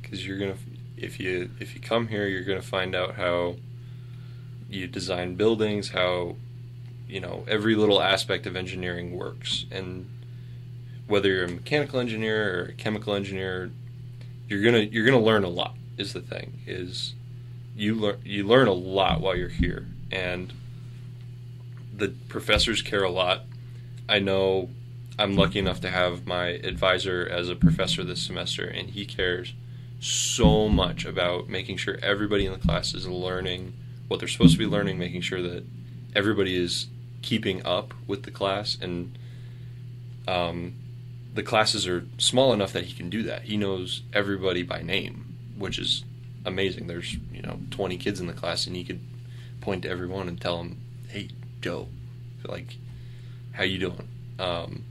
Because 0.00 0.26
you're 0.26 0.38
gonna, 0.38 0.56
if 0.96 1.20
you 1.20 1.50
if 1.60 1.74
you 1.74 1.80
come 1.80 2.08
here, 2.08 2.26
you're 2.26 2.44
gonna 2.44 2.62
find 2.62 2.94
out 2.94 3.16
how 3.16 3.56
you 4.68 4.86
design 4.86 5.34
buildings, 5.34 5.90
how 5.90 6.36
you 7.08 7.20
know 7.20 7.44
every 7.46 7.74
little 7.74 8.00
aspect 8.00 8.46
of 8.46 8.56
engineering 8.56 9.16
works, 9.16 9.66
and 9.70 10.08
whether 11.06 11.28
you're 11.28 11.44
a 11.44 11.48
mechanical 11.48 12.00
engineer 12.00 12.60
or 12.60 12.64
a 12.66 12.72
chemical 12.72 13.14
engineer, 13.14 13.70
you're 14.48 14.62
gonna 14.62 14.80
you're 14.80 15.04
gonna 15.04 15.20
learn 15.20 15.44
a 15.44 15.48
lot. 15.48 15.76
Is 15.96 16.12
the 16.12 16.20
thing 16.20 16.60
is 16.66 17.14
you 17.74 17.94
learn 17.94 18.20
you 18.24 18.44
learn 18.44 18.68
a 18.68 18.72
lot 18.72 19.20
while 19.20 19.36
you're 19.36 19.48
here, 19.48 19.86
and 20.10 20.52
the 21.94 22.08
professors 22.28 22.82
care 22.82 23.02
a 23.02 23.10
lot. 23.10 23.42
I 24.08 24.18
know 24.18 24.68
I'm 25.18 25.34
lucky 25.34 25.58
enough 25.58 25.80
to 25.80 25.90
have 25.90 26.26
my 26.26 26.46
advisor 26.46 27.26
as 27.30 27.48
a 27.48 27.56
professor 27.56 28.04
this 28.04 28.22
semester, 28.22 28.66
and 28.66 28.90
he 28.90 29.06
cares 29.06 29.54
so 29.98 30.68
much 30.68 31.04
about 31.04 31.48
making 31.48 31.78
sure 31.78 31.98
everybody 32.02 32.44
in 32.44 32.52
the 32.52 32.58
class 32.58 32.94
is 32.94 33.08
learning 33.08 33.72
what 34.08 34.20
they're 34.20 34.28
supposed 34.28 34.52
to 34.52 34.58
be 34.58 34.66
learning, 34.66 34.98
making 34.98 35.22
sure 35.22 35.42
that 35.42 35.64
everybody 36.14 36.54
is 36.54 36.86
keeping 37.22 37.64
up 37.64 37.94
with 38.06 38.22
the 38.22 38.30
class, 38.30 38.76
and 38.80 39.18
um, 40.28 40.74
the 41.36 41.42
classes 41.42 41.86
are 41.86 42.06
small 42.16 42.54
enough 42.54 42.72
that 42.72 42.86
he 42.86 42.94
can 42.94 43.10
do 43.10 43.22
that. 43.24 43.42
He 43.42 43.58
knows 43.58 44.02
everybody 44.12 44.62
by 44.62 44.80
name, 44.80 45.36
which 45.56 45.78
is 45.78 46.02
amazing. 46.46 46.86
There's 46.86 47.14
you 47.30 47.42
know 47.42 47.60
20 47.70 47.98
kids 47.98 48.20
in 48.20 48.26
the 48.26 48.32
class, 48.32 48.66
and 48.66 48.74
he 48.74 48.84
could 48.84 49.00
point 49.60 49.82
to 49.82 49.90
everyone 49.90 50.28
and 50.28 50.40
tell 50.40 50.56
them, 50.56 50.80
"Hey, 51.08 51.28
Joe, 51.60 51.88
like, 52.44 52.76
how 53.52 53.64
you 53.64 53.78
doing?" 53.78 54.08
Um, 54.38 54.84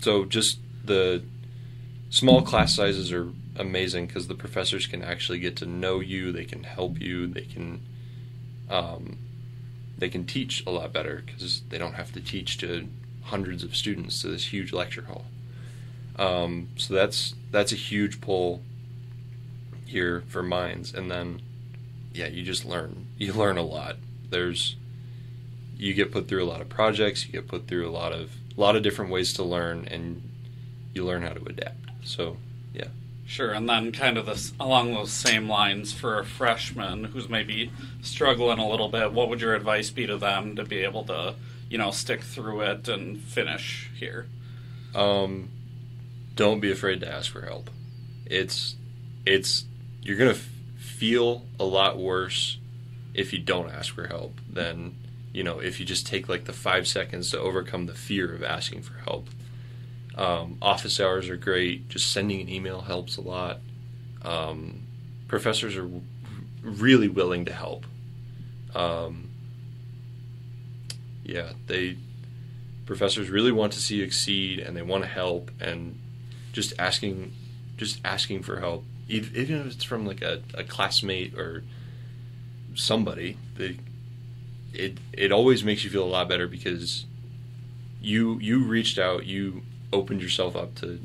so 0.00 0.24
just 0.24 0.58
the 0.82 1.22
small 2.08 2.40
class 2.40 2.74
sizes 2.74 3.12
are 3.12 3.28
amazing 3.56 4.06
because 4.06 4.28
the 4.28 4.34
professors 4.34 4.86
can 4.86 5.02
actually 5.02 5.40
get 5.40 5.56
to 5.56 5.66
know 5.66 6.00
you. 6.00 6.32
They 6.32 6.44
can 6.46 6.64
help 6.64 7.00
you. 7.00 7.26
They 7.26 7.44
can 7.44 7.82
um, 8.70 9.18
they 9.98 10.08
can 10.08 10.24
teach 10.24 10.64
a 10.66 10.70
lot 10.70 10.94
better 10.94 11.22
because 11.26 11.60
they 11.68 11.76
don't 11.76 11.94
have 11.94 12.12
to 12.12 12.20
teach 12.22 12.56
to 12.58 12.88
hundreds 13.24 13.62
of 13.62 13.76
students 13.76 14.22
to 14.22 14.28
this 14.28 14.46
huge 14.46 14.72
lecture 14.72 15.02
hall. 15.02 15.26
Um, 16.18 16.68
so 16.76 16.94
that's 16.94 17.34
that's 17.50 17.72
a 17.72 17.76
huge 17.76 18.20
pull 18.20 18.62
here 19.84 20.24
for 20.28 20.42
mines, 20.42 20.94
and 20.94 21.10
then 21.10 21.42
yeah, 22.12 22.26
you 22.26 22.42
just 22.42 22.64
learn. 22.64 23.06
You 23.18 23.32
learn 23.32 23.58
a 23.58 23.62
lot. 23.62 23.96
There's 24.30 24.76
you 25.76 25.92
get 25.94 26.10
put 26.12 26.28
through 26.28 26.44
a 26.44 26.48
lot 26.48 26.60
of 26.60 26.68
projects. 26.68 27.26
You 27.26 27.32
get 27.32 27.48
put 27.48 27.66
through 27.68 27.88
a 27.88 27.90
lot 27.90 28.12
of 28.12 28.32
a 28.56 28.60
lot 28.60 28.76
of 28.76 28.82
different 28.82 29.10
ways 29.10 29.32
to 29.34 29.42
learn, 29.42 29.86
and 29.90 30.22
you 30.94 31.04
learn 31.04 31.22
how 31.22 31.34
to 31.34 31.44
adapt. 31.44 31.76
So 32.04 32.38
yeah. 32.74 32.88
Sure, 33.26 33.52
and 33.52 33.68
then 33.68 33.92
kind 33.92 34.16
of 34.16 34.26
this 34.26 34.52
along 34.58 34.94
those 34.94 35.10
same 35.10 35.48
lines 35.48 35.92
for 35.92 36.18
a 36.18 36.24
freshman 36.24 37.04
who's 37.04 37.28
maybe 37.28 37.72
struggling 38.00 38.58
a 38.58 38.68
little 38.68 38.88
bit. 38.88 39.12
What 39.12 39.28
would 39.28 39.40
your 39.40 39.54
advice 39.54 39.90
be 39.90 40.06
to 40.06 40.16
them 40.16 40.56
to 40.56 40.64
be 40.64 40.78
able 40.78 41.04
to, 41.04 41.34
you 41.68 41.76
know, 41.76 41.90
stick 41.90 42.22
through 42.22 42.60
it 42.62 42.88
and 42.88 43.20
finish 43.20 43.90
here? 43.98 44.26
Um, 44.94 45.50
don't 46.36 46.60
be 46.60 46.70
afraid 46.70 47.00
to 47.00 47.08
ask 47.10 47.32
for 47.32 47.42
help. 47.42 47.70
It's 48.26 48.76
it's 49.24 49.64
you're 50.02 50.18
gonna 50.18 50.30
f- 50.30 50.48
feel 50.76 51.44
a 51.58 51.64
lot 51.64 51.98
worse 51.98 52.58
if 53.14 53.32
you 53.32 53.38
don't 53.38 53.70
ask 53.70 53.94
for 53.94 54.06
help 54.06 54.38
than 54.50 54.94
you 55.32 55.42
know 55.42 55.58
if 55.58 55.80
you 55.80 55.86
just 55.86 56.06
take 56.06 56.28
like 56.28 56.44
the 56.44 56.52
five 56.52 56.86
seconds 56.86 57.30
to 57.30 57.40
overcome 57.40 57.86
the 57.86 57.94
fear 57.94 58.32
of 58.32 58.44
asking 58.44 58.82
for 58.82 58.98
help. 58.98 59.28
Um, 60.14 60.56
office 60.62 60.98
hours 61.00 61.28
are 61.28 61.36
great. 61.36 61.88
Just 61.88 62.12
sending 62.12 62.40
an 62.40 62.48
email 62.48 62.82
helps 62.82 63.16
a 63.16 63.20
lot. 63.20 63.58
Um, 64.22 64.82
professors 65.28 65.76
are 65.76 65.88
really 66.62 67.08
willing 67.08 67.44
to 67.46 67.52
help. 67.52 67.84
Um, 68.74 69.30
yeah, 71.22 71.52
they 71.66 71.96
professors 72.86 73.28
really 73.30 73.52
want 73.52 73.72
to 73.72 73.80
see 73.80 73.96
you 73.96 74.04
exceed 74.04 74.60
and 74.60 74.76
they 74.76 74.82
want 74.82 75.02
to 75.02 75.08
help 75.08 75.50
and 75.60 75.98
just 76.56 76.72
asking 76.78 77.32
just 77.76 78.00
asking 78.04 78.42
for 78.42 78.60
help 78.60 78.82
even 79.08 79.60
if 79.60 79.66
it's 79.66 79.84
from 79.84 80.06
like 80.06 80.22
a, 80.22 80.42
a 80.54 80.64
classmate 80.64 81.36
or 81.38 81.62
somebody 82.74 83.36
they, 83.56 83.76
it 84.72 84.98
it 85.12 85.30
always 85.30 85.62
makes 85.62 85.84
you 85.84 85.90
feel 85.90 86.04
a 86.04 86.12
lot 86.18 86.28
better 86.28 86.48
because 86.48 87.04
you 88.00 88.38
you 88.40 88.64
reached 88.64 88.98
out 88.98 89.26
you 89.26 89.62
opened 89.92 90.22
yourself 90.22 90.56
up 90.56 90.74
to 90.74 90.98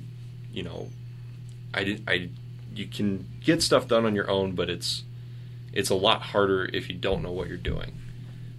you 0.54 0.64
know 0.64 0.88
i 1.74 1.84
did 1.84 2.02
i 2.08 2.30
you 2.74 2.88
can 2.88 3.28
get 3.42 3.62
stuff 3.62 3.88
done 3.88 4.06
on 4.06 4.16
your 4.16 4.30
own 4.30 4.54
but 4.54 4.70
it's 4.70 5.04
it's 5.74 5.90
a 5.90 5.96
lot 5.96 6.22
harder 6.22 6.66
if 6.74 6.90
you 6.90 6.96
don't 6.96 7.22
know 7.22 7.32
what 7.32 7.50
you're 7.50 7.58
doing 7.58 7.92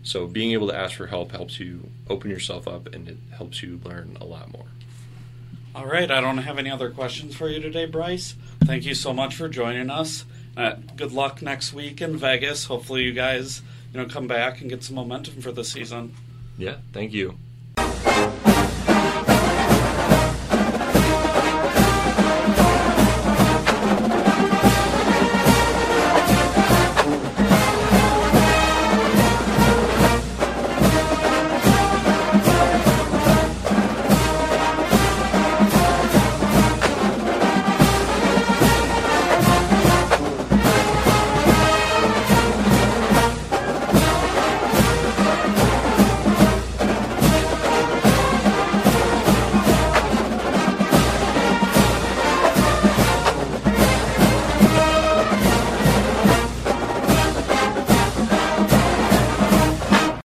so 0.02 0.26
being 0.26 0.52
able 0.52 0.68
to 0.68 0.76
ask 0.76 0.96
for 0.96 1.06
help 1.06 1.30
helps 1.30 1.58
you 1.58 1.88
open 2.10 2.30
yourself 2.30 2.66
up 2.66 2.92
and 2.92 3.08
it 3.08 3.16
helps 3.36 3.62
you 3.62 3.80
learn 3.84 4.16
a 4.20 4.24
lot 4.24 4.52
more. 4.52 4.66
All 5.74 5.86
right, 5.86 6.10
I 6.10 6.20
don't 6.20 6.38
have 6.38 6.58
any 6.58 6.70
other 6.70 6.90
questions 6.90 7.34
for 7.34 7.48
you 7.48 7.58
today, 7.58 7.86
Bryce. 7.86 8.34
Thank 8.64 8.84
you 8.84 8.94
so 8.94 9.14
much 9.14 9.34
for 9.34 9.48
joining 9.48 9.88
us. 9.88 10.26
Uh, 10.54 10.74
good 10.96 11.12
luck 11.12 11.40
next 11.40 11.72
week 11.72 12.02
in 12.02 12.18
Vegas. 12.18 12.66
Hopefully, 12.66 13.04
you 13.04 13.12
guys, 13.12 13.62
you 13.92 13.98
know, 13.98 14.06
come 14.06 14.26
back 14.26 14.60
and 14.60 14.68
get 14.68 14.84
some 14.84 14.96
momentum 14.96 15.40
for 15.40 15.50
the 15.50 15.64
season. 15.64 16.14
Yeah, 16.58 16.76
thank 16.92 17.14
you. 17.14 17.38